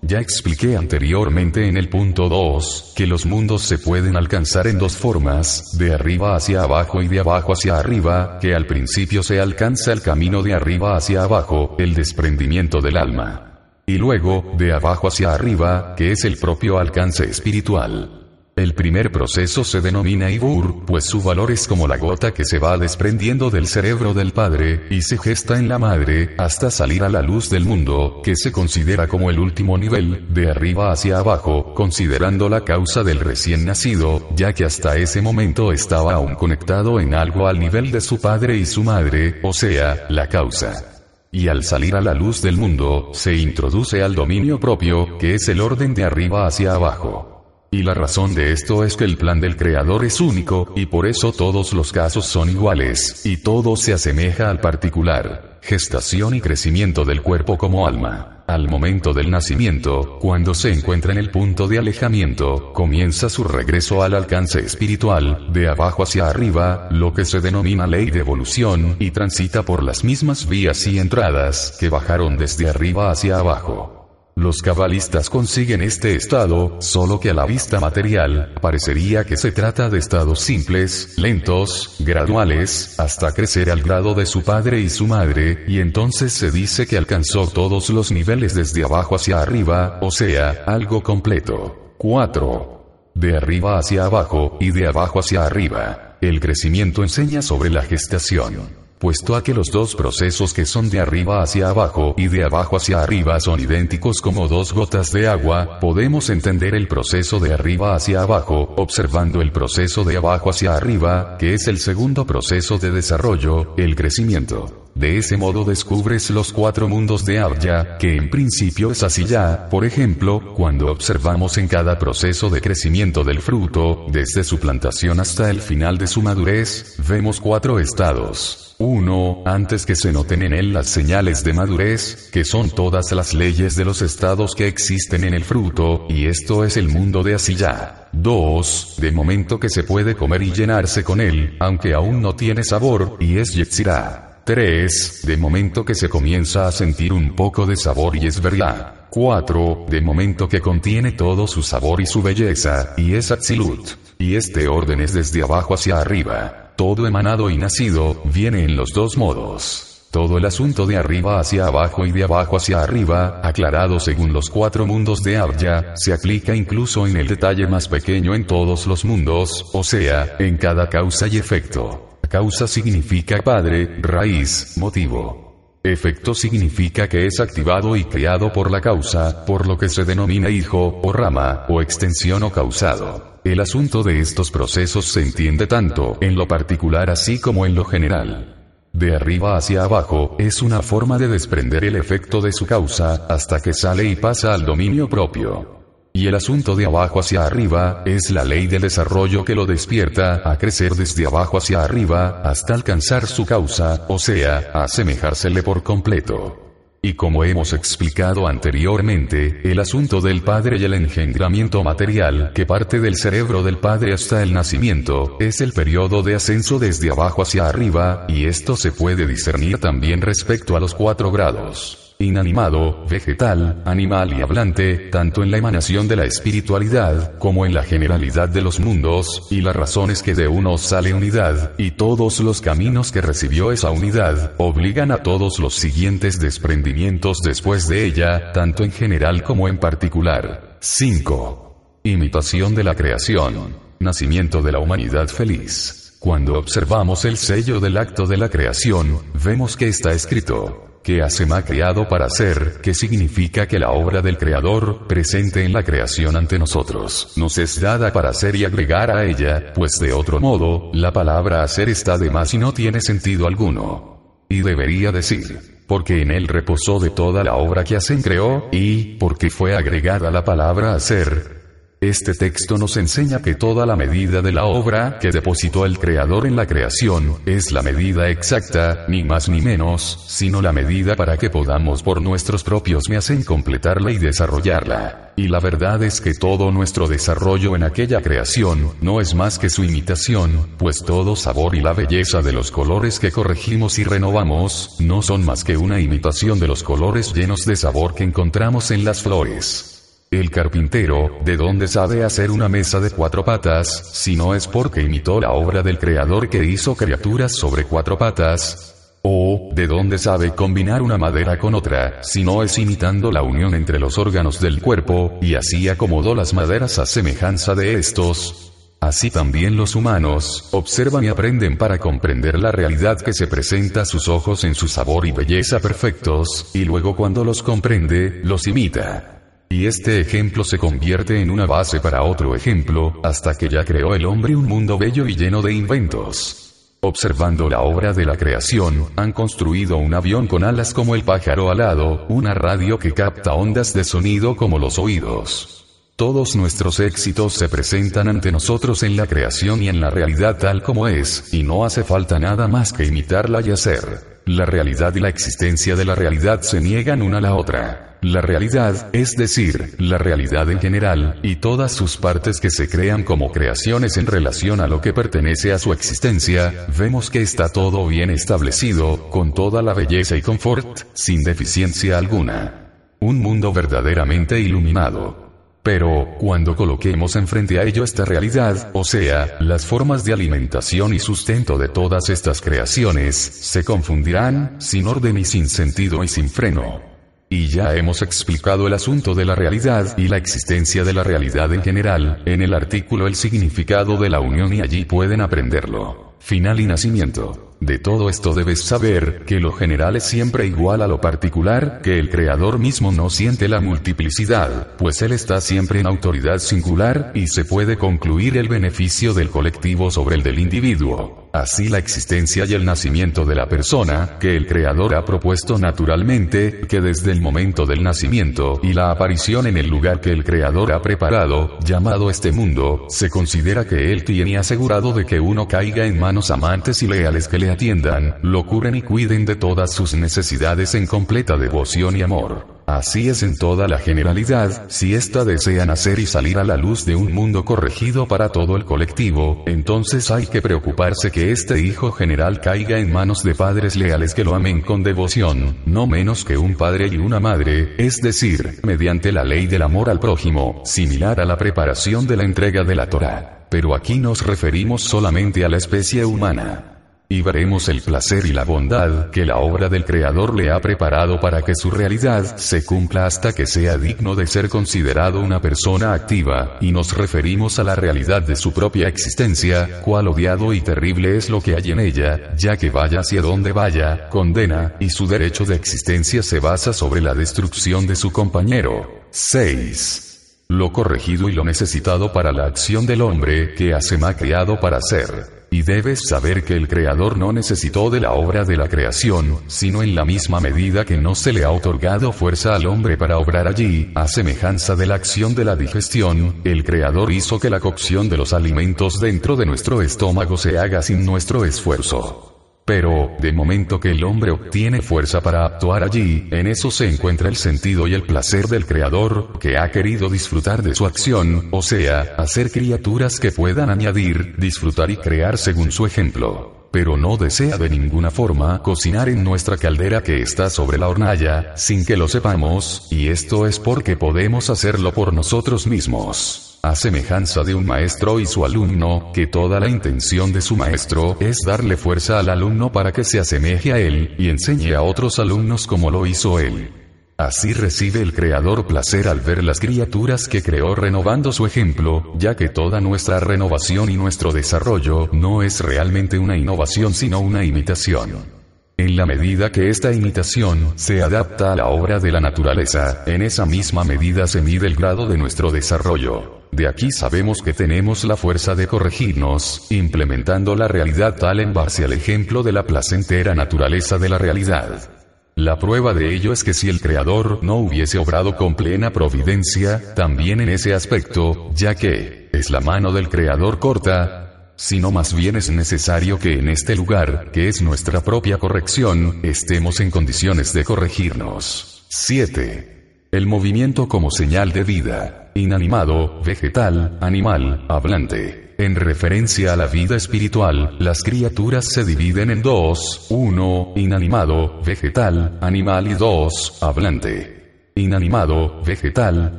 Ya 0.03 0.21
expliqué 0.21 0.77
anteriormente 0.77 1.67
en 1.67 1.77
el 1.77 1.89
punto 1.89 2.29
2, 2.29 2.93
que 2.95 3.09
los 3.09 3.27
mundos 3.27 3.63
se 3.63 3.79
pueden 3.79 4.17
alcanzar 4.17 4.69
en 4.69 4.79
dos 4.79 4.97
formas, 4.97 5.77
de 5.77 5.93
arriba 5.93 6.37
hacia 6.37 6.63
abajo 6.63 7.03
y 7.03 7.09
de 7.09 7.19
abajo 7.19 7.53
hacia 7.53 7.79
arriba, 7.79 8.39
que 8.41 8.55
al 8.55 8.67
principio 8.67 9.25
se 9.25 9.41
alcanza 9.41 9.93
el 9.93 10.03
camino 10.03 10.45
de 10.45 10.55
arriba 10.55 10.97
hacia 10.97 11.25
abajo, 11.25 11.75
el 11.81 11.95
desprendimiento 11.95 12.81
del 12.81 12.97
alma 12.97 13.58
y 13.89 13.97
luego, 13.97 14.45
de 14.59 14.73
abajo 14.75 15.09
hacia 15.09 15.33
arriba, 15.33 15.95
que 15.97 16.13
es 16.13 16.25
el 16.27 16.37
propio 16.37 16.79
alcance 16.79 17.25
espiritual. 17.25 18.27
El 18.55 18.75
primer 18.75 19.11
proceso 19.11 19.65
se 19.65 19.81
denomina 19.81 20.31
Ibur, 20.31 20.85
pues 20.85 21.05
su 21.05 21.23
valor 21.23 21.53
es 21.53 21.67
como 21.67 21.89
la 21.89 21.97
gota 21.97 22.35
que 22.35 22.45
se 22.45 22.59
va 22.59 22.77
desprendiendo 22.77 23.49
del 23.49 23.67
cerebro 23.67 24.13
del 24.13 24.33
padre, 24.33 24.89
y 24.91 25.01
se 25.01 25.17
gesta 25.17 25.59
en 25.59 25.69
la 25.69 25.79
madre, 25.79 26.35
hasta 26.37 26.71
salir 26.71 27.03
a 27.03 27.09
la 27.09 27.23
luz 27.23 27.49
del 27.49 27.65
mundo, 27.65 28.21
que 28.23 28.37
se 28.37 28.53
considera 28.53 29.07
como 29.07 29.31
el 29.31 29.39
último 29.39 29.79
nivel, 29.79 30.27
de 30.35 30.51
arriba 30.51 30.93
hacia 30.93 31.21
abajo, 31.21 31.73
considerando 31.73 32.51
la 32.51 32.65
causa 32.65 33.03
del 33.05 33.21
recién 33.21 33.65
nacido, 33.65 34.29
ya 34.37 34.53
que 34.53 34.67
hasta 34.67 34.99
ese 34.99 35.23
momento 35.23 35.73
estaba 35.73 36.13
aún 36.13 36.35
conectado 36.35 37.01
en 37.01 37.15
algo 37.15 37.47
al 37.47 37.59
nivel 37.59 37.91
de 37.91 38.03
su 38.03 38.21
padre 38.21 38.59
y 38.59 38.67
su 38.67 38.85
madre, 38.85 39.41
o 39.43 39.55
sea, 39.55 40.05
la 40.11 40.29
causa. 40.29 40.98
Y 41.31 41.49
al 41.49 41.63
salir 41.63 41.95
a 41.95 42.01
la 42.01 42.15
luz 42.15 42.41
del 42.41 42.57
mundo, 42.57 43.11
se 43.13 43.37
introduce 43.37 44.03
al 44.03 44.15
dominio 44.15 44.59
propio, 44.59 45.19
que 45.19 45.35
es 45.35 45.49
el 45.49 45.61
orden 45.61 45.95
de 45.95 46.05
arriba 46.05 46.47
hacia 46.47 46.75
abajo. 46.75 47.38
Y 47.71 47.83
la 47.83 47.93
razón 47.93 48.35
de 48.35 48.53
esto 48.53 48.83
es 48.83 48.97
que 48.97 49.05
el 49.05 49.19
plan 49.19 49.41
del 49.41 49.57
Creador 49.57 50.05
es 50.05 50.23
único, 50.23 50.73
y 50.75 50.87
por 50.87 51.07
eso 51.07 51.33
todos 51.33 51.75
los 51.75 51.93
casos 51.93 52.25
son 52.25 52.49
iguales, 52.49 53.27
y 53.27 53.37
todo 53.37 53.77
se 53.77 53.93
asemeja 53.93 54.49
al 54.49 54.61
particular, 54.61 55.59
gestación 55.61 56.35
y 56.35 56.41
crecimiento 56.41 57.05
del 57.05 57.21
cuerpo 57.21 57.59
como 57.59 57.87
alma. 57.87 58.45
Al 58.47 58.67
momento 58.71 59.13
del 59.13 59.31
nacimiento, 59.31 60.19
cuando 60.19 60.55
se 60.55 60.73
encuentra 60.73 61.13
en 61.13 61.19
el 61.19 61.31
punto 61.31 61.69
de 61.69 61.79
alejamiento, 61.79 62.73
comienza 62.73 63.29
su 63.29 63.45
regreso 63.45 64.03
al 64.03 64.15
alcance 64.15 64.61
espiritual, 64.61 65.53
de 65.53 65.69
abajo 65.69 66.05
hacia 66.05 66.27
arriba, 66.31 66.89
lo 66.91 67.13
que 67.13 67.27
se 67.27 67.43
denomina 67.43 67.87
ley 67.87 68.11
de 68.11 68.21
evolución, 68.21 68.97
y 68.99 69.11
transita 69.11 69.63
por 69.63 69.83
las 69.83 70.05
mismas 70.05 70.49
vías 70.49 70.87
y 70.87 70.99
entradas, 70.99 71.77
que 71.79 71.91
bajaron 71.91 72.39
desde 72.39 72.71
arriba 72.71 73.11
hacia 73.11 73.37
abajo. 73.39 73.98
Los 74.39 74.63
cabalistas 74.63 75.31
consiguen 75.31 75.83
este 75.83 76.15
estado, 76.15 76.77
solo 76.79 77.19
que 77.19 77.31
a 77.31 77.35
la 77.35 77.45
vista 77.45 77.81
material, 77.81 78.55
parecería 78.63 79.25
que 79.25 79.37
se 79.37 79.51
trata 79.51 79.91
de 79.91 79.99
estados 79.99 80.39
simples, 80.39 81.15
lentos, 81.19 81.97
graduales, 81.99 83.01
hasta 83.01 83.33
crecer 83.33 83.69
al 83.69 83.83
grado 83.83 84.15
de 84.15 84.27
su 84.27 84.45
padre 84.45 84.79
y 84.79 84.91
su 84.91 85.09
madre, 85.09 85.65
y 85.67 85.81
entonces 85.81 86.33
se 86.33 86.53
dice 86.53 86.87
que 86.87 86.97
alcanzó 86.97 87.49
todos 87.49 87.91
los 87.91 88.13
niveles 88.13 88.55
desde 88.55 88.85
abajo 88.85 89.17
hacia 89.17 89.41
arriba, 89.43 89.99
o 90.03 90.13
sea, 90.13 90.63
algo 90.69 91.03
completo. 91.03 91.95
4. 91.99 93.11
De 93.17 93.37
arriba 93.37 93.77
hacia 93.77 94.05
abajo, 94.05 94.57
y 94.61 94.71
de 94.71 94.87
abajo 94.87 95.19
hacia 95.19 95.47
arriba. 95.47 96.17
El 96.21 96.39
crecimiento 96.39 97.03
enseña 97.03 97.43
sobre 97.43 97.71
la 97.71 97.83
gestación 97.83 98.88
puesto 98.99 99.37
a 99.37 99.43
que 99.43 99.55
los 99.55 99.69
dos 99.71 99.95
procesos 99.95 100.53
que 100.53 100.67
son 100.67 100.91
de 100.91 101.01
arriba 101.01 101.43
hacia 101.43 101.71
abajo 101.71 102.15
y 102.17 102.29
de 102.29 102.45
abajo 102.45 102.77
hacia 102.77 103.03
arriba 103.03 103.41
son 103.41 103.61
idénticos 103.61 104.21
como 104.21 104.49
dos 104.49 104.73
gotas 104.73 105.13
de 105.13 105.29
agua, 105.29 105.79
podemos 105.81 106.31
entender 106.31 106.75
el 106.75 106.89
proceso 106.89 107.41
de 107.41 107.55
arriba 107.55 107.95
hacia 107.95 108.23
abajo, 108.23 108.75
observando 108.77 109.41
el 109.41 109.53
proceso 109.53 110.05
de 110.05 110.17
abajo 110.17 110.51
hacia 110.51 110.75
arriba, 110.75 111.37
que 111.39 111.55
es 111.55 111.69
el 111.69 111.79
segundo 111.79 112.27
proceso 112.27 112.79
de 112.79 112.91
desarrollo, 112.91 113.75
el 113.77 113.95
crecimiento. 113.95 114.89
De 114.99 115.17
ese 115.17 115.37
modo 115.37 115.65
descubres 115.65 116.29
los 116.31 116.53
cuatro 116.53 116.89
mundos 116.89 117.25
de 117.25 117.39
Abya, 117.39 117.99
que 117.99 118.17
en 118.17 118.29
principio 118.29 118.91
es 118.91 119.05
así 119.05 119.25
ya, 119.25 119.69
por 119.71 119.85
ejemplo, 119.85 120.55
cuando 120.57 120.91
observamos 120.91 121.57
en 121.57 121.69
cada 121.69 121.97
proceso 122.01 122.51
de 122.51 122.61
crecimiento 122.61 123.23
del 123.23 123.41
fruto, 123.41 124.07
desde 124.11 124.43
su 124.43 124.59
plantación 124.59 125.21
hasta 125.21 125.51
el 125.51 125.61
final 125.61 125.99
de 125.99 126.09
su 126.09 126.21
madurez, 126.21 126.97
vemos 127.07 127.41
cuatro 127.41 127.79
estados. 127.79 128.68
1. 128.81 129.43
Antes 129.45 129.85
que 129.85 129.97
se 129.97 130.13
noten 130.13 130.43
en 130.43 130.53
él 130.53 130.73
las 130.73 130.87
señales 130.87 131.43
de 131.43 131.53
madurez, 131.53 132.31
que 132.33 132.45
son 132.45 132.71
todas 132.71 133.11
las 133.11 133.35
leyes 133.35 133.75
de 133.75 133.85
los 133.85 134.03
estados 134.03 134.55
que 134.55 134.69
existen 134.69 135.25
en 135.25 135.35
el 135.35 135.43
fruto, 135.43 136.07
y 136.09 136.27
esto 136.27 136.65
es 136.65 136.77
el 136.77 136.89
mundo 136.89 137.25
de 137.25 137.35
Asiyah. 137.35 138.09
2. 138.13 138.95
De 138.99 139.11
momento 139.11 139.59
que 139.59 139.69
se 139.69 139.83
puede 139.83 140.15
comer 140.15 140.43
y 140.43 140.53
llenarse 140.53 141.03
con 141.03 141.21
él, 141.21 141.57
aunque 141.59 141.93
aún 141.93 142.23
no 142.23 142.37
tiene 142.37 142.63
sabor, 142.63 143.17
y 143.19 143.39
es 143.39 143.53
Yetzirah. 143.53 144.43
3. 144.45 145.23
De 145.27 145.37
momento 145.37 145.85
que 145.85 145.97
se 145.97 146.09
comienza 146.09 146.69
a 146.69 146.73
sentir 146.73 147.13
un 147.13 147.35
poco 147.35 147.67
de 147.67 147.77
sabor 147.77 148.15
y 148.15 148.29
es 148.29 148.41
verdad. 148.41 148.95
4. 149.11 149.87
De 149.89 150.01
momento 150.01 150.49
que 150.49 150.61
contiene 150.61 151.13
todo 151.13 151.49
su 151.49 151.65
sabor 151.65 152.01
y 152.01 152.07
su 152.07 152.23
belleza, 152.23 152.95
y 152.97 153.15
es 153.15 153.33
Atzilut. 153.33 153.89
Y 154.21 154.37
este 154.37 154.69
orden 154.69 155.01
es 155.01 155.15
desde 155.15 155.43
abajo 155.43 155.75
hacia 155.75 155.99
arriba. 155.99 156.68
Todo 156.79 157.09
emanado 157.09 157.51
y 157.51 157.59
nacido, 157.59 158.23
viene 158.33 158.63
en 158.63 158.77
los 158.77 158.91
dos 158.91 159.17
modos. 159.17 160.07
Todo 160.13 160.39
el 160.39 160.45
asunto 160.45 160.87
de 160.87 160.97
arriba 160.97 161.41
hacia 161.41 161.67
abajo 161.67 162.07
y 162.07 162.13
de 162.13 162.23
abajo 162.23 162.57
hacia 162.57 162.81
arriba, 162.81 163.41
aclarado 163.43 163.99
según 163.99 164.33
los 164.33 164.49
cuatro 164.49 164.87
mundos 164.87 165.25
de 165.25 165.39
Abya, 165.39 165.95
se 165.97 166.13
aplica 166.13 166.55
incluso 166.55 167.09
en 167.09 167.17
el 167.17 167.27
detalle 167.27 167.67
más 167.67 167.89
pequeño 167.89 168.33
en 168.33 168.47
todos 168.47 168.87
los 168.87 169.05
mundos, 169.05 169.65
o 169.73 169.83
sea, 169.83 170.37
en 170.39 170.57
cada 170.57 170.89
causa 170.89 171.27
y 171.27 171.39
efecto. 171.39 172.21
Causa 172.29 172.69
significa 172.69 173.43
padre, 173.43 173.99
raíz, 174.01 174.77
motivo. 174.77 175.48
Efecto 175.93 176.35
significa 176.35 177.09
que 177.09 177.27
es 177.27 177.41
activado 177.41 177.97
y 177.97 178.05
creado 178.05 178.53
por 178.53 178.71
la 178.71 178.81
causa, 178.81 179.45
por 179.45 179.67
lo 179.67 179.79
que 179.79 179.89
se 179.89 180.05
denomina 180.05 180.51
hijo, 180.51 181.01
o 181.03 181.13
rama, 181.13 181.65
o 181.69 181.81
extensión 181.83 182.43
o 182.43 182.51
causado. 182.51 183.41
El 183.45 183.61
asunto 183.61 184.03
de 184.03 184.21
estos 184.21 184.51
procesos 184.51 185.07
se 185.07 185.23
entiende 185.23 185.67
tanto 185.67 186.19
en 186.21 186.35
lo 186.35 186.47
particular 186.47 187.11
así 187.11 187.41
como 187.41 187.67
en 187.67 187.75
lo 187.75 187.85
general. 187.85 188.57
De 188.93 189.15
arriba 189.15 189.57
hacia 189.57 189.85
abajo 189.85 190.37
es 190.39 190.61
una 190.61 190.83
forma 190.83 191.19
de 191.19 191.29
desprender 191.29 191.85
el 191.85 191.97
efecto 191.97 192.41
de 192.41 192.53
su 192.53 192.67
causa 192.67 193.27
hasta 193.29 193.61
que 193.61 193.73
sale 193.73 194.05
y 194.05 194.17
pasa 194.17 194.55
al 194.55 194.65
dominio 194.65 195.09
propio. 195.09 195.78
Y 196.13 196.27
el 196.27 196.35
asunto 196.35 196.75
de 196.75 196.87
abajo 196.87 197.21
hacia 197.21 197.45
arriba 197.45 198.03
es 198.05 198.31
la 198.31 198.45
ley 198.45 198.67
del 198.67 198.83
desarrollo 198.83 199.45
que 199.45 199.55
lo 199.55 199.67
despierta 199.67 200.43
a 200.45 200.59
crecer 200.59 200.95
desde 200.95 201.27
abajo 201.27 201.59
hacia 201.59 201.85
arriba 201.85 202.43
hasta 202.43 202.75
alcanzar 202.75 203.27
su 203.27 203.47
causa, 203.47 204.05
o 204.09 204.19
sea, 204.19 204.71
asemejársele 204.75 205.63
por 205.63 205.83
completo. 205.83 206.69
Y 207.01 207.15
como 207.15 207.45
hemos 207.45 207.73
explicado 207.73 208.49
anteriormente, 208.49 209.61
el 209.63 209.79
asunto 209.79 210.21
del 210.21 210.43
padre 210.43 210.79
y 210.79 210.85
el 210.85 210.95
engendramiento 210.95 211.85
material, 211.85 212.51
que 212.53 212.67
parte 212.67 212.99
del 212.99 213.15
cerebro 213.15 213.63
del 213.63 213.79
padre 213.79 214.13
hasta 214.13 214.43
el 214.43 214.53
nacimiento, 214.53 215.37
es 215.39 215.61
el 215.61 215.73
periodo 215.73 216.25
de 216.25 216.35
ascenso 216.35 216.81
desde 216.81 217.13
abajo 217.13 217.43
hacia 217.43 217.69
arriba, 217.69 218.27
y 218.29 218.47
esto 218.47 218.77
se 218.77 218.91
puede 218.91 219.29
discernir 219.29 219.79
también 219.79 220.21
respecto 220.21 220.77
a 220.77 220.81
los 220.81 220.95
cuatro 220.95 221.31
grados 221.31 222.08
inanimado, 222.21 223.07
vegetal, 223.09 223.81
animal 223.85 224.37
y 224.37 224.43
hablante, 224.43 225.09
tanto 225.09 225.45
en 225.45 225.53
la 225.53 225.59
emanación 225.59 226.09
de 226.09 226.17
la 226.17 226.25
espiritualidad, 226.25 227.39
como 227.39 227.65
en 227.65 227.73
la 227.73 227.85
generalidad 227.85 228.49
de 228.49 228.61
los 228.61 228.81
mundos, 228.81 229.47
y 229.53 229.61
las 229.61 229.77
razones 229.77 230.25
que 230.25 230.35
de 230.35 230.49
uno 230.49 230.79
sale 230.79 231.15
unidad, 231.15 231.75
y 231.79 231.93
todos 231.93 232.41
los 232.41 232.61
caminos 232.61 233.13
que 233.13 233.21
recibió 233.21 233.71
esa 233.71 233.93
unidad, 233.93 234.55
obligan 234.59 235.13
a 235.13 235.23
todos 235.23 235.61
los 235.61 235.77
siguientes 235.77 236.41
desprendimientos 236.41 237.39
después 237.41 237.87
de 237.87 238.07
ella, 238.07 238.51
tanto 238.51 238.83
en 238.83 238.91
general 238.91 239.45
como 239.45 239.69
en 239.69 239.79
particular. 239.79 240.77
5. 240.81 242.01
Imitación 242.03 242.75
de 242.75 242.83
la 242.83 242.97
creación. 242.97 243.77
Nacimiento 244.01 244.61
de 244.61 244.73
la 244.73 244.81
humanidad 244.81 245.29
feliz. 245.29 246.17
Cuando 246.19 246.59
observamos 246.59 247.25
el 247.25 247.37
sello 247.37 247.79
del 247.79 247.97
acto 247.97 248.27
de 248.27 248.39
la 248.39 248.49
creación, 248.49 249.21
vemos 249.45 249.77
que 249.77 249.87
está 249.87 250.11
escrito, 250.11 250.88
que 251.09 251.23
ha 251.23 251.65
creado 251.65 252.07
para 252.07 252.29
ser, 252.29 252.83
que 252.83 252.93
significa 252.93 253.67
que 253.67 253.79
la 253.79 253.93
obra 253.93 254.21
del 254.21 254.37
Creador, 254.37 255.07
presente 255.07 255.65
en 255.65 255.73
la 255.73 255.83
creación 255.83 256.37
ante 256.37 256.59
nosotros, 256.59 257.33
nos 257.37 257.57
es 257.57 257.81
dada 257.81 258.13
para 258.13 258.35
ser 258.35 258.55
y 258.57 258.67
agregar 258.67 259.11
a 259.11 259.25
ella, 259.25 259.73
pues 259.75 259.93
de 259.99 260.13
otro 260.13 260.39
modo, 260.39 260.91
la 260.93 261.11
palabra 261.11 261.63
hacer 261.63 261.89
está 261.89 262.19
de 262.19 262.31
más 262.31 262.53
y 262.53 262.59
no 262.59 262.75
tiene 262.75 263.01
sentido 263.01 263.47
alguno. 263.47 264.43
Y 264.51 264.61
debería 264.61 265.11
decir, 265.11 265.85
porque 265.87 266.21
en 266.21 266.31
él 266.31 266.47
reposó 266.47 267.01
de 267.01 267.09
toda 267.09 267.43
la 267.43 267.55
obra 267.55 267.85
que 267.85 267.97
hacen 267.97 268.21
creó, 268.21 268.69
y, 268.71 269.17
porque 269.17 269.49
fue 269.49 269.75
agregada 269.75 270.31
la 270.31 270.45
palabra 270.45 270.93
hacer, 270.93 271.58
este 272.01 272.35
texto 272.35 272.79
nos 272.79 272.97
enseña 272.97 273.43
que 273.43 273.57
toda 273.57 273.85
la 273.85 273.97
medida 273.97 274.41
de 274.41 274.53
la 274.53 274.67
obra 274.67 275.19
que 275.19 275.33
depositó 275.33 275.85
el 275.85 275.99
Creador 275.99 276.47
en 276.47 276.55
la 276.55 276.65
creación 276.65 277.39
es 277.45 277.73
la 277.73 277.83
medida 277.83 278.29
exacta, 278.29 279.05
ni 279.09 279.25
más 279.25 279.49
ni 279.49 279.61
menos, 279.61 280.25
sino 280.29 280.63
la 280.63 280.73
medida 280.73 281.17
para 281.17 281.37
que 281.37 281.51
podamos 281.51 282.05
por 282.05 282.23
nuestros 282.23 282.63
propios 282.63 283.09
me 283.09 283.17
hacen 283.17 283.43
completarla 283.43 284.13
y 284.13 284.19
desarrollarla. 284.19 285.33
Y 285.35 285.49
la 285.49 285.59
verdad 285.59 286.01
es 286.05 286.21
que 286.21 286.35
todo 286.35 286.71
nuestro 286.71 287.09
desarrollo 287.09 287.75
en 287.75 287.83
aquella 287.83 288.23
creación 288.23 288.93
no 289.01 289.21
es 289.21 289.35
más 289.35 289.59
que 289.59 289.69
su 289.69 289.83
imitación, 289.83 290.69
pues 290.79 291.03
todo 291.05 291.35
sabor 291.35 291.75
y 291.75 291.81
la 291.81 291.95
belleza 291.95 292.43
de 292.43 292.53
los 292.53 292.71
colores 292.71 293.19
que 293.19 293.33
corregimos 293.33 293.99
y 293.99 294.05
renovamos 294.05 294.95
no 295.01 295.21
son 295.21 295.45
más 295.45 295.65
que 295.65 295.77
una 295.77 295.99
imitación 295.99 296.61
de 296.61 296.69
los 296.69 296.85
colores 296.85 297.35
llenos 297.35 297.67
de 297.67 297.75
sabor 297.75 298.15
que 298.15 298.23
encontramos 298.23 298.93
en 298.93 299.05
las 299.05 299.21
flores. 299.21 299.98
El 300.31 300.51
carpintero, 300.51 301.39
¿de 301.43 301.57
dónde 301.57 301.89
sabe 301.89 302.23
hacer 302.23 302.51
una 302.51 302.69
mesa 302.69 303.01
de 303.01 303.09
cuatro 303.09 303.47
patas, 303.47 304.11
si 304.13 304.37
no 304.37 304.55
es 304.55 304.69
porque 304.69 305.01
imitó 305.01 305.41
la 305.41 305.53
obra 305.53 305.83
del 305.83 305.99
creador 305.99 306.51
que 306.51 306.63
hizo 306.67 306.95
criaturas 306.95 307.53
sobre 307.53 307.85
cuatro 307.85 308.19
patas? 308.19 309.17
¿O, 309.23 309.71
de 309.73 309.87
dónde 309.87 310.19
sabe 310.19 310.55
combinar 310.55 311.01
una 311.01 311.17
madera 311.17 311.59
con 311.59 311.75
otra, 311.75 312.23
si 312.23 312.45
no 312.45 312.63
es 312.63 312.77
imitando 312.77 313.33
la 313.33 313.43
unión 313.43 313.75
entre 313.75 313.99
los 313.99 314.19
órganos 314.19 314.61
del 314.61 314.83
cuerpo, 314.83 315.39
y 315.41 315.55
así 315.55 315.89
acomodó 315.89 316.35
las 316.35 316.53
maderas 316.53 316.99
a 316.99 317.07
semejanza 317.07 317.75
de 317.75 317.95
estos? 317.95 318.75
Así 319.01 319.31
también 319.31 319.79
los 319.79 319.95
humanos, 319.95 320.69
observan 320.73 321.25
y 321.25 321.29
aprenden 321.29 321.79
para 321.79 321.99
comprender 321.99 322.59
la 322.59 322.71
realidad 322.71 323.19
que 323.19 323.33
se 323.33 323.47
presenta 323.47 324.03
a 324.03 324.05
sus 324.05 324.29
ojos 324.29 324.65
en 324.65 324.75
su 324.75 324.89
sabor 324.89 325.27
y 325.27 325.33
belleza 325.33 325.81
perfectos, 325.81 326.71
y 326.75 326.85
luego 326.85 327.17
cuando 327.17 327.45
los 327.45 327.63
comprende, 327.63 328.43
los 328.45 328.67
imita. 328.67 329.38
Y 329.71 329.87
este 329.87 330.21
ejemplo 330.21 330.65
se 330.65 330.79
convierte 330.79 331.41
en 331.41 331.51
una 331.51 331.67
base 331.67 332.01
para 332.01 332.23
otro 332.23 332.55
ejemplo, 332.55 333.21
hasta 333.23 333.55
que 333.55 333.69
ya 333.69 333.85
creó 333.85 334.15
el 334.15 334.25
hombre 334.25 334.57
un 334.57 334.65
mundo 334.65 334.97
bello 334.97 335.27
y 335.27 335.37
lleno 335.37 335.61
de 335.61 335.75
inventos. 335.75 336.95
Observando 337.01 337.69
la 337.69 337.83
obra 337.83 338.13
de 338.13 338.25
la 338.25 338.37
creación, 338.37 339.07
han 339.15 339.33
construido 339.33 339.99
un 339.99 340.15
avión 340.15 340.49
con 340.49 340.65
alas 340.65 340.93
como 340.95 341.15
el 341.15 341.23
pájaro 341.23 341.71
alado, 341.71 342.27
una 342.29 342.55
radio 342.55 342.99
que 342.99 343.13
capta 343.13 343.53
ondas 343.53 343.93
de 343.95 344.03
sonido 344.05 344.57
como 344.57 344.79
los 344.79 344.99
oídos. 344.99 345.79
Todos 346.17 346.57
nuestros 346.57 346.99
éxitos 346.99 347.53
se 347.53 347.69
presentan 347.69 348.27
ante 348.27 348.51
nosotros 348.51 349.05
en 349.05 349.17
la 349.17 349.29
creación 349.29 349.83
y 349.83 349.89
en 349.89 350.01
la 350.01 350.11
realidad 350.11 350.59
tal 350.59 350.83
como 350.83 351.07
es, 351.07 351.55
y 351.55 351.63
no 351.63 351.85
hace 351.85 352.03
falta 352.03 352.41
nada 352.41 352.67
más 352.67 352.93
que 352.93 353.05
imitarla 353.05 353.61
y 353.61 353.71
hacer. 353.71 354.41
La 354.47 354.65
realidad 354.65 355.15
y 355.15 355.21
la 355.21 355.29
existencia 355.29 355.95
de 355.95 356.05
la 356.05 356.17
realidad 356.17 356.63
se 356.63 356.81
niegan 356.81 357.23
una 357.23 357.39
a 357.39 357.43
la 357.43 357.55
otra. 357.55 358.08
La 358.21 358.41
realidad, 358.41 359.11
es 359.13 359.37
decir, 359.37 359.95
la 359.99 360.19
realidad 360.19 360.69
en 360.71 360.81
general, 360.81 361.39
y 361.43 361.57
todas 361.57 361.93
sus 361.93 362.17
partes 362.17 362.59
que 362.59 362.71
se 362.71 362.89
crean 362.89 363.23
como 363.23 363.53
creaciones 363.53 364.17
en 364.17 364.27
relación 364.27 364.81
a 364.81 364.89
lo 364.89 365.01
que 365.01 365.13
pertenece 365.13 365.73
a 365.73 365.79
su 365.79 365.93
existencia, 365.93 366.87
vemos 366.99 367.31
que 367.31 367.43
está 367.43 367.69
todo 367.69 368.09
bien 368.09 368.31
establecido, 368.31 369.31
con 369.31 369.55
toda 369.55 369.83
la 369.83 369.95
belleza 369.95 370.37
y 370.37 370.43
confort, 370.43 371.03
sin 371.15 371.45
deficiencia 371.45 372.19
alguna. 372.19 372.91
Un 373.21 373.41
mundo 373.41 373.73
verdaderamente 373.73 374.59
iluminado. 374.59 375.49
Pero, 375.85 376.35
cuando 376.39 376.75
coloquemos 376.75 377.37
enfrente 377.37 377.79
a 377.79 377.85
ello 377.85 378.03
esta 378.03 378.25
realidad, 378.25 378.91
o 378.95 379.05
sea, 379.05 379.57
las 379.61 379.87
formas 379.87 380.25
de 380.25 380.33
alimentación 380.33 381.15
y 381.15 381.21
sustento 381.21 381.79
de 381.79 381.89
todas 381.89 382.31
estas 382.31 382.61
creaciones, 382.61 383.37
se 383.37 383.85
confundirán, 383.85 384.77
sin 384.81 385.07
orden 385.07 385.39
y 385.39 385.45
sin 385.45 385.69
sentido 385.69 386.25
y 386.25 386.29
sin 386.29 386.51
freno. 386.51 387.08
Y 387.51 387.69
ya 387.69 387.95
hemos 387.95 388.21
explicado 388.21 388.87
el 388.87 388.93
asunto 388.93 389.35
de 389.35 389.47
la 389.47 389.55
realidad 389.55 390.19
y 390.19 390.29
la 390.29 390.37
existencia 390.37 391.03
de 391.03 391.15
la 391.15 391.25
realidad 391.25 391.73
en 391.73 391.83
general, 391.83 392.43
en 392.45 392.61
el 392.61 392.75
artículo 392.75 393.27
El 393.27 393.37
significado 393.37 394.19
de 394.19 394.29
la 394.29 394.41
unión 394.41 394.73
y 394.75 394.83
allí 394.83 395.07
pueden 395.07 395.41
aprenderlo. 395.41 396.35
Final 396.41 396.79
y 396.79 396.87
nacimiento. 396.87 397.69
De 397.81 397.99
todo 397.99 398.29
esto 398.29 398.55
debes 398.55 398.83
saber, 398.83 399.45
que 399.47 399.61
lo 399.61 399.73
general 399.73 400.17
es 400.17 400.25
siempre 400.25 400.67
igual 400.67 401.01
a 401.01 401.07
lo 401.07 401.21
particular, 401.21 402.01
que 402.03 402.19
el 402.19 402.29
creador 402.29 402.79
mismo 402.79 403.13
no 403.13 403.31
siente 403.31 403.69
la 403.69 403.81
multiplicidad, 403.81 404.97
pues 404.97 405.23
él 405.23 405.33
está 405.33 405.61
siempre 405.61 406.01
en 406.01 406.09
autoridad 406.09 406.59
singular, 406.59 407.31
y 407.35 407.47
se 407.47 407.65
puede 407.65 407.97
concluir 407.97 408.59
el 408.59 408.69
beneficio 408.69 409.33
del 409.33 409.51
colectivo 409.51 410.11
sobre 410.11 410.35
el 410.35 410.43
del 410.43 410.59
individuo. 410.59 411.48
Así 411.53 411.89
la 411.89 411.99
existencia 411.99 412.65
y 412.67 412.75
el 412.75 412.85
nacimiento 412.85 413.45
de 413.45 413.55
la 413.55 413.69
persona, 413.69 414.39
que 414.39 414.57
el 414.57 414.67
creador 414.67 415.15
ha 415.15 415.25
propuesto 415.25 415.79
naturalmente, 415.79 416.83
que 416.89 417.01
desde 417.01 417.33
el 417.33 417.41
momento 417.41 417.87
del 417.87 418.03
nacimiento 418.03 418.81
y 418.83 418.93
la 418.93 419.11
aparición 419.11 419.67
en 419.67 419.77
el 419.77 419.89
lugar 419.89 420.21
que 420.21 420.31
el 420.31 420.45
creador 420.45 420.93
ha 420.93 421.01
preparado, 421.01 421.79
llamado 421.81 422.31
este 422.31 422.53
mundo, 422.53 423.07
se 423.09 423.31
considera 423.31 423.87
que 423.87 424.13
él 424.13 424.25
tiene 424.25 424.59
asegurado 424.59 425.13
de 425.13 425.25
que 425.25 425.41
uno 425.41 425.67
caiga 425.67 426.05
en 426.05 426.19
manos 426.19 426.51
amantes 426.51 427.03
y 427.03 427.07
leales 427.07 427.49
que 427.49 427.59
le 427.59 427.71
atiendan, 427.71 428.37
lo 428.43 428.67
curen 428.67 428.95
y 428.95 429.03
cuiden 429.03 429.45
de 429.45 429.57
todas 429.57 429.93
sus 429.93 430.15
necesidades 430.15 430.95
en 430.95 431.07
completa 431.07 431.57
devoción 431.57 432.17
y 432.17 432.23
amor. 432.23 432.78
Así 432.89 433.29
es 433.29 433.43
en 433.43 433.55
toda 433.55 433.87
la 433.87 433.99
generalidad, 433.99 434.87
si 434.89 435.15
ésta 435.15 435.45
desea 435.45 435.85
nacer 435.85 436.19
y 436.21 436.25
salir 436.25 436.57
a 436.57 436.65
la 436.65 436.79
luz 436.79 437.05
de 437.05 437.17
un 437.17 437.35
mundo 437.35 437.63
corregido 437.63 438.27
para 438.27 438.49
todo 438.49 438.77
el 438.77 438.87
colectivo, 438.87 439.63
entonces 439.67 440.31
hay 440.31 440.47
que 440.47 440.63
preocuparse 440.63 441.31
que 441.31 441.53
este 441.53 441.83
hijo 441.83 442.13
general 442.13 442.63
caiga 442.63 442.99
en 442.99 443.13
manos 443.13 443.43
de 443.43 443.55
padres 443.55 443.95
leales 443.95 444.33
que 444.33 444.43
lo 444.43 444.55
amen 444.55 444.81
con 444.81 445.03
devoción, 445.03 445.77
no 445.85 446.07
menos 446.07 446.47
que 446.47 446.57
un 446.57 446.77
padre 446.77 447.09
y 447.09 447.19
una 447.19 447.41
madre, 447.41 447.95
es 447.99 448.23
decir, 448.23 448.81
mediante 448.83 449.33
la 449.33 449.45
ley 449.45 449.67
del 449.67 449.83
amor 449.83 450.09
al 450.09 450.19
prójimo, 450.19 450.81
similar 450.87 451.41
a 451.41 451.45
la 451.45 451.59
preparación 451.59 452.27
de 452.27 452.39
la 452.39 452.45
entrega 452.45 452.85
de 452.85 452.95
la 452.95 453.11
Torah. 453.11 453.67
Pero 453.69 453.95
aquí 453.95 454.19
nos 454.19 454.47
referimos 454.47 455.03
solamente 455.03 455.63
a 455.63 455.69
la 455.69 455.77
especie 455.77 456.25
humana. 456.25 456.98
Y 457.31 457.43
veremos 457.43 457.91
el 457.91 458.01
placer 458.01 458.47
y 458.47 458.55
la 458.55 458.65
bondad 458.65 459.29
que 459.29 459.45
la 459.45 459.59
obra 459.59 459.91
del 459.91 460.07
Creador 460.07 460.55
le 460.55 460.71
ha 460.71 460.81
preparado 460.81 461.39
para 461.39 461.61
que 461.61 461.75
su 461.75 461.91
realidad 461.91 462.57
se 462.57 462.87
cumpla 462.87 463.27
hasta 463.27 463.53
que 463.53 463.67
sea 463.67 463.99
digno 463.99 464.35
de 464.35 464.47
ser 464.47 464.71
considerado 464.71 465.41
una 465.41 465.61
persona 465.61 466.15
activa, 466.15 466.79
y 466.81 466.91
nos 466.91 467.15
referimos 467.15 467.79
a 467.79 467.85
la 467.85 467.95
realidad 467.97 468.41
de 468.41 468.57
su 468.57 468.73
propia 468.73 469.09
existencia, 469.09 470.01
cuál 470.01 470.29
odiado 470.29 470.73
y 470.73 470.81
terrible 470.81 471.37
es 471.37 471.51
lo 471.51 471.61
que 471.61 471.77
hay 471.77 471.91
en 471.91 472.01
ella, 472.01 472.55
ya 472.57 472.79
que 472.79 472.89
vaya 472.89 473.21
hacia 473.21 473.43
donde 473.43 473.73
vaya, 473.73 474.31
condena, 474.31 474.95
y 474.99 475.11
su 475.11 475.27
derecho 475.27 475.67
de 475.67 475.75
existencia 475.75 476.43
se 476.43 476.61
basa 476.61 476.95
sobre 476.95 477.21
la 477.21 477.35
destrucción 477.35 478.07
de 478.07 478.17
su 478.17 478.33
compañero. 478.33 479.27
6. 479.33 480.65
Lo 480.69 480.95
corregido 480.95 481.51
y 481.51 481.53
lo 481.53 481.63
necesitado 481.63 482.33
para 482.33 482.53
la 482.53 482.65
acción 482.65 483.05
del 483.05 483.21
hombre 483.21 483.75
que 483.75 483.93
hace 483.93 484.17
ha 484.23 484.35
creado 484.35 484.81
para 484.81 484.99
ser. 485.03 485.58
Y 485.71 485.83
debes 485.83 486.27
saber 486.29 486.65
que 486.65 486.75
el 486.75 486.89
Creador 486.89 487.37
no 487.37 487.53
necesitó 487.53 488.11
de 488.11 488.21
la 488.21 488.33
obra 488.33 488.65
de 488.65 488.77
la 488.77 488.89
creación, 488.89 489.59
sino 489.67 490.03
en 490.03 490.15
la 490.15 490.25
misma 490.25 490.61
medida 490.61 491.05
que 491.05 491.19
no 491.19 491.35
se 491.35 491.53
le 491.53 491.65
ha 491.65 491.71
otorgado 491.71 492.33
fuerza 492.33 492.75
al 492.75 492.87
hombre 492.87 493.17
para 493.19 493.39
obrar 493.39 493.69
allí, 493.69 494.11
a 494.15 494.27
semejanza 494.29 494.97
de 494.97 495.07
la 495.07 495.17
acción 495.17 495.55
de 495.55 495.65
la 495.65 495.77
digestión, 495.77 496.57
el 496.65 496.85
Creador 496.85 497.33
hizo 497.33 497.61
que 497.61 497.71
la 497.71 497.81
cocción 497.81 498.29
de 498.29 498.39
los 498.39 498.53
alimentos 498.53 499.21
dentro 499.21 499.57
de 499.57 499.67
nuestro 499.67 500.01
estómago 500.01 500.57
se 500.57 500.79
haga 500.79 501.03
sin 501.03 501.27
nuestro 501.27 501.65
esfuerzo. 501.65 502.48
Pero, 502.89 503.37
de 503.39 503.53
momento 503.53 504.01
que 504.01 504.13
el 504.13 504.25
hombre 504.25 504.51
obtiene 504.51 505.03
fuerza 505.03 505.43
para 505.43 505.67
actuar 505.67 506.03
allí, 506.03 506.49
en 506.51 506.67
eso 506.67 506.91
se 506.91 507.07
encuentra 507.07 507.51
el 507.51 507.57
sentido 507.57 508.07
y 508.07 508.15
el 508.15 508.23
placer 508.23 508.67
del 508.67 508.87
Creador, 508.87 509.59
que 509.61 509.77
ha 509.77 509.91
querido 509.91 510.31
disfrutar 510.31 510.83
de 510.83 510.95
su 510.95 511.05
acción, 511.05 511.69
o 511.71 511.83
sea, 511.83 512.23
hacer 512.39 512.71
criaturas 512.71 513.41
que 513.41 513.53
puedan 513.53 513.91
añadir, 513.91 514.55
disfrutar 514.57 515.11
y 515.11 515.19
crear 515.19 515.59
según 515.59 515.93
su 515.93 516.07
ejemplo. 516.07 516.89
Pero 516.91 517.19
no 517.19 517.37
desea 517.37 517.77
de 517.77 517.91
ninguna 517.91 518.31
forma 518.31 518.83
cocinar 518.83 519.29
en 519.29 519.45
nuestra 519.45 519.77
caldera 519.77 520.23
que 520.23 520.41
está 520.41 520.71
sobre 520.71 520.97
la 520.97 521.09
hornalla, 521.09 521.77
sin 521.77 522.07
que 522.07 522.17
lo 522.17 522.27
sepamos, 522.27 523.07
y 523.11 523.29
esto 523.29 523.67
es 523.67 523.79
porque 523.79 524.17
podemos 524.17 524.71
hacerlo 524.71 525.13
por 525.13 525.35
nosotros 525.35 525.87
mismos 525.87 526.68
a 526.83 526.95
semejanza 526.95 527.65
de 527.65 527.75
un 527.75 527.87
maestro 527.87 528.41
y 528.41 528.47
su 528.47 528.65
alumno, 528.65 529.31
que 529.35 529.47
toda 529.47 529.81
la 529.81 529.89
intención 529.89 530.53
de 530.53 530.61
su 530.61 530.77
maestro 530.77 531.37
es 531.41 531.59
darle 531.67 531.97
fuerza 531.97 532.39
al 532.39 532.49
alumno 532.49 532.93
para 532.93 533.13
que 533.13 533.25
se 533.25 533.41
asemeje 533.41 533.93
a 533.93 533.99
él, 533.99 534.35
y 534.39 534.49
enseñe 534.49 534.95
a 534.95 535.03
otros 535.03 535.39
alumnos 535.39 535.87
como 535.87 536.11
lo 536.11 536.27
hizo 536.27 536.59
él. 536.59 536.93
Así 537.37 537.73
recibe 537.73 538.21
el 538.21 538.35
Creador 538.35 538.87
placer 538.87 539.29
al 539.29 539.41
ver 539.41 539.63
las 539.63 539.79
criaturas 539.79 540.49
que 540.49 540.61
creó 540.61 540.97
renovando 540.97 541.53
su 541.53 541.67
ejemplo, 541.67 542.33
ya 542.37 542.57
que 542.57 542.69
toda 542.69 543.01
nuestra 543.01 543.39
renovación 543.39 544.11
y 544.11 544.17
nuestro 544.17 544.53
desarrollo 544.53 545.29
no 545.33 545.63
es 545.63 545.81
realmente 545.81 546.37
una 546.39 546.57
innovación 546.57 547.15
sino 547.15 547.39
una 547.39 547.65
imitación. 547.65 548.59
En 548.97 549.15
la 549.15 549.27
medida 549.27 549.71
que 549.71 549.89
esta 549.89 550.13
imitación 550.13 550.95
se 550.97 551.23
adapta 551.23 551.73
a 551.73 551.77
la 551.77 551.87
obra 551.87 552.19
de 552.19 552.33
la 552.33 552.41
naturaleza, 552.41 553.23
en 553.27 553.43
esa 553.43 553.65
misma 553.65 554.03
medida 554.03 554.49
se 554.49 554.61
mide 554.61 554.89
el 554.89 554.97
grado 554.97 555.29
de 555.29 555.39
nuestro 555.39 555.71
desarrollo. 555.71 556.58
De 556.73 556.87
aquí 556.87 557.11
sabemos 557.11 557.63
que 557.63 557.73
tenemos 557.73 558.25
la 558.25 558.37
fuerza 558.37 558.75
de 558.75 558.87
corregirnos, 558.87 559.87
implementando 559.91 560.77
la 560.77 560.89
realidad 560.89 561.37
tal 561.37 561.61
en 561.61 561.73
base 561.73 562.05
al 562.05 562.13
ejemplo 562.13 562.63
de 562.63 562.73
la 562.73 562.85
placentera 562.85 563.55
naturaleza 563.55 564.19
de 564.19 564.29
la 564.29 564.39
realidad. 564.39 565.11
La 565.59 565.77
prueba 565.77 566.15
de 566.15 566.33
ello 566.35 566.53
es 566.53 566.63
que 566.63 566.73
si 566.73 566.89
el 566.89 567.01
Creador 567.01 567.65
no 567.65 567.77
hubiese 567.77 568.19
obrado 568.19 568.55
con 568.55 568.77
plena 568.77 569.13
providencia, 569.13 570.15
también 570.15 570.61
en 570.61 570.69
ese 570.69 570.95
aspecto, 570.95 571.73
ya 571.75 571.97
que, 571.97 572.49
es 572.53 572.71
la 572.71 572.81
mano 572.81 573.13
del 573.13 573.29
Creador 573.29 573.81
corta, 573.81 574.73
sino 574.77 575.11
más 575.11 575.35
bien 575.35 575.57
es 575.57 575.71
necesario 575.71 576.39
que 576.39 576.61
en 576.61 576.69
este 576.69 576.95
lugar, 576.95 577.51
que 577.51 577.67
es 577.67 577.83
nuestra 577.83 578.21
propia 578.21 578.59
corrección, 578.59 579.41
estemos 579.43 579.99
en 579.99 580.13
condiciones 580.13 580.73
de 580.73 580.85
corregirnos. 580.85 582.07
7. 582.09 583.27
El 583.33 583.47
movimiento 583.47 584.07
como 584.07 584.31
señal 584.31 584.73
de 584.73 584.85
vida, 584.85 585.48
inanimado, 585.59 586.41
vegetal, 586.43 587.19
animal, 587.21 587.85
hablante. 587.89 588.75
En 588.79 588.95
referencia 588.95 589.73
a 589.73 589.77
la 589.77 589.87
vida 589.87 590.17
espiritual, 590.17 590.97
las 591.01 591.23
criaturas 591.23 591.87
se 591.87 592.05
dividen 592.05 592.51
en 592.51 592.63
dos, 592.63 593.27
uno, 593.31 593.93
inanimado, 593.97 594.81
vegetal, 594.83 595.59
animal 595.61 596.07
y 596.07 596.15
dos, 596.15 596.79
hablante. 596.81 597.91
Inanimado, 597.97 598.81
vegetal, 598.85 599.59